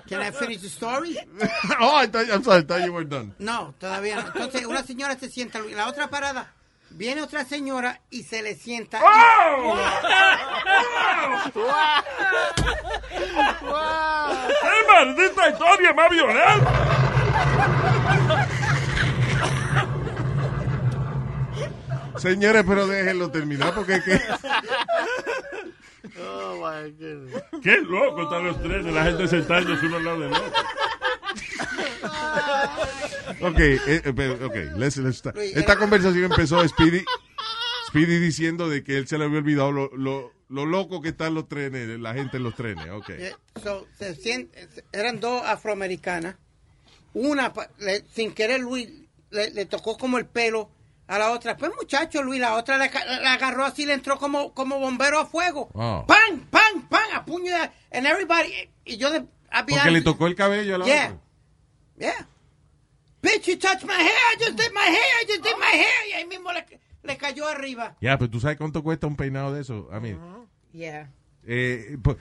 [0.08, 1.16] can I finish the story?
[1.80, 3.34] oh, I thought, I'm sorry, I thought you were done.
[3.38, 4.22] No, todavía no.
[4.34, 5.58] Entonces, una señora se sienta.
[5.58, 6.52] En la otra parada,
[6.90, 9.00] viene otra señora y se le sienta.
[9.02, 9.76] ¡Oh!
[14.62, 17.75] ¡Qué maldita historia más violenta!
[22.18, 24.20] Señores, pero déjenlo terminar porque es que...
[26.18, 27.42] Oh, my goodness.
[27.62, 28.94] ¡Qué loco están los trenes!
[28.94, 30.52] La gente sentándose uno al lado del otro.
[33.42, 35.36] Ok, eh, eh, okay, let's- let's start.
[35.36, 37.04] Esta conversación empezó Speedy,
[37.88, 41.34] Speedy diciendo de que él se le había olvidado lo, lo, lo loco que están
[41.34, 42.88] los trenes, la gente en los trenes.
[42.90, 43.10] Ok.
[43.10, 44.48] Eh, so, se
[44.92, 46.36] eran dos afroamericanas.
[47.12, 48.88] Una, pa- le- sin querer, Luis
[49.30, 50.70] le, le tocó como el pelo
[51.08, 51.56] a la otra.
[51.56, 55.18] Pues, muchacho, Luis, la otra le ca- la agarró así, le entró como, como bombero
[55.20, 55.68] a fuego.
[55.74, 56.04] Oh.
[56.06, 57.02] ¡Pam, pam, pam!
[57.14, 58.52] A puño de- And everybody.
[58.84, 59.24] Y yo de.
[59.68, 61.04] Porque le tocó el cabello a la Yeah.
[61.06, 61.20] otra.
[61.98, 62.28] Yeah.
[63.22, 64.12] Bitch, you touched my hair.
[64.34, 65.14] I just did my hair.
[65.22, 66.08] I just did my hair.
[66.10, 66.64] Y ahí mismo le,
[67.02, 67.96] le cayó arriba.
[68.00, 69.88] Ya, pero tú sabes cuánto cuesta un peinado de eso.
[69.92, 70.14] A mí.
[70.72, 71.10] Yeah.
[71.44, 72.16] Eh, pues,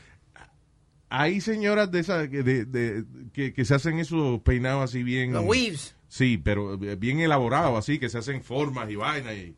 [1.09, 3.03] hay señoras de esas que, de, de-
[3.33, 5.33] que, que se hacen esos peinados así bien.
[5.33, 5.94] Los weaves.
[6.15, 9.33] Sí, pero eh, bien elaborados, así, que se hacen formas y vainas.
[9.35, 9.53] Y,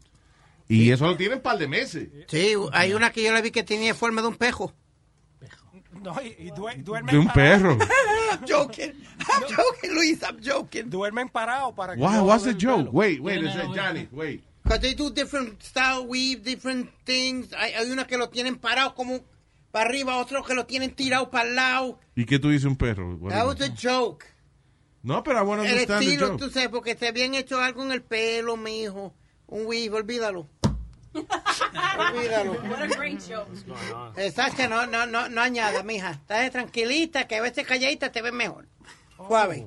[0.68, 2.10] y eso lo tienen un par de meses.
[2.28, 4.74] Sí, hay una que yo la vi que tenía forma de un pejo.
[6.02, 7.78] No, y, y due- duermen De un perro.
[8.32, 8.92] I'm joking.
[9.20, 10.24] I'm joking, Luis.
[10.24, 10.90] I'm joking.
[10.90, 12.14] Duermen parados para que Why?
[12.14, 12.86] no What's the joke?
[12.86, 12.92] pelo.
[12.92, 14.44] Wait, wait, Yeah, it's, no, Johnny, wait.
[14.64, 17.54] Because they do different style weave, different things.
[17.54, 19.20] Hay, hay una que lo tienen parado como
[19.72, 22.00] para arriba, otro que lo tienen tirado para el lado.
[22.16, 23.16] ¿Y qué tú dices un perro?
[23.18, 24.26] What That was a joke.
[25.08, 28.02] No, pero to El the estilo, tú sabes, porque se habían hecho algo en el
[28.02, 29.16] pelo, mijo.
[29.48, 30.50] Un weave, olvídalo.
[31.14, 32.52] olvídalo.
[32.70, 33.46] What a great show.
[34.18, 36.12] Exacto, no, no, no, no añada, mija.
[36.12, 38.68] Estás tranquilita, que a veces calladita te ves mejor.
[39.16, 39.66] Suave.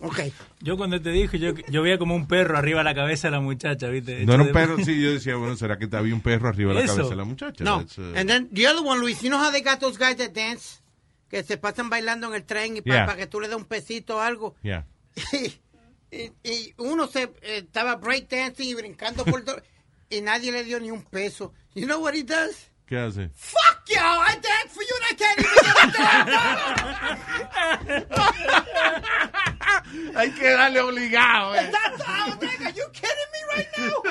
[0.00, 0.18] Ok.
[0.62, 3.32] Yo cuando te dije, yo, yo veía como un perro arriba de la cabeza de
[3.32, 4.26] la muchacha, ¿viste?
[4.26, 6.80] No era un perro, sí, yo decía, bueno, ¿será que había un perro arriba de
[6.80, 7.62] la cabeza de la muchacha?
[7.62, 7.76] No.
[7.76, 10.32] Uh, And then the other one, Luis, you know how they got those guys that
[10.34, 10.79] dance?
[11.30, 13.16] Que se pasan bailando en el tren y para Yeah.
[13.16, 14.54] que tú le des un pesito o algo.
[14.62, 14.84] yeah.
[16.12, 19.62] y, y uno se eh, estaba breakdancing y brincando por todo
[20.10, 21.54] y nadie le dio ni un peso.
[21.74, 22.68] You know what he does?
[22.86, 23.30] ¿Qué hace?
[23.36, 23.96] Fuck you!
[24.00, 25.76] I dance for you and I can't even get
[27.56, 27.60] a
[30.16, 31.70] Hay que darle obligado, eh.
[31.70, 34.02] That's how, nigga, you kidding me right now?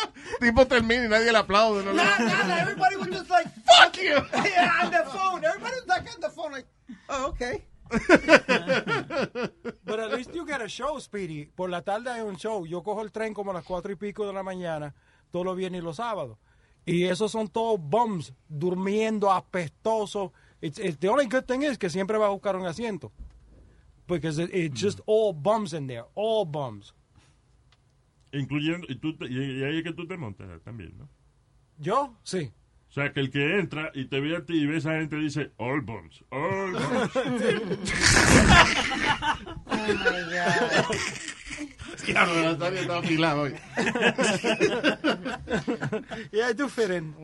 [0.40, 1.84] Tipo termina y nadie le aplaude.
[1.84, 1.92] ¿no?
[1.92, 4.20] Nah, nah, everybody was just like, fuck you!
[4.44, 5.44] yeah, on the phone.
[5.44, 6.66] Everybody was like on the phone like,
[7.08, 7.64] oh, okay.
[9.84, 11.46] But at least you get a show, Speedy.
[11.46, 12.66] Por la tarde hay un show.
[12.66, 14.94] Yo cojo el tren como a las cuatro y pico de la mañana,
[15.30, 16.38] todos los viernes y los sábados.
[16.84, 20.30] Y esos son todos bums, durmiendo, apestosos.
[20.60, 23.12] It's, it's- the only good thing is que siempre va a buscar un asiento.
[24.08, 26.94] Because it- it's just all bums in there, all bums.
[28.32, 31.08] Incluyendo, y, tú, te- y, y ahí es que tú te montas también, ¿no?
[31.78, 32.14] ¿Yo?
[32.22, 32.52] Sí.
[32.96, 34.92] O sea, que el que entra y te ve a ti y ve a esa
[34.92, 37.10] gente dice, all bombs, all bombs.
[39.66, 39.92] Oh my
[40.32, 40.96] God.
[42.06, 43.54] Diablo, Natalia está afilada hoy.
[46.32, 47.14] Yeah, I do fit in.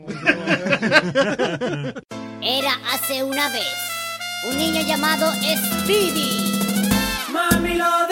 [2.43, 3.73] Era hace una vez
[4.51, 6.53] un niño llamado Speedy.
[7.32, 8.11] Mami lo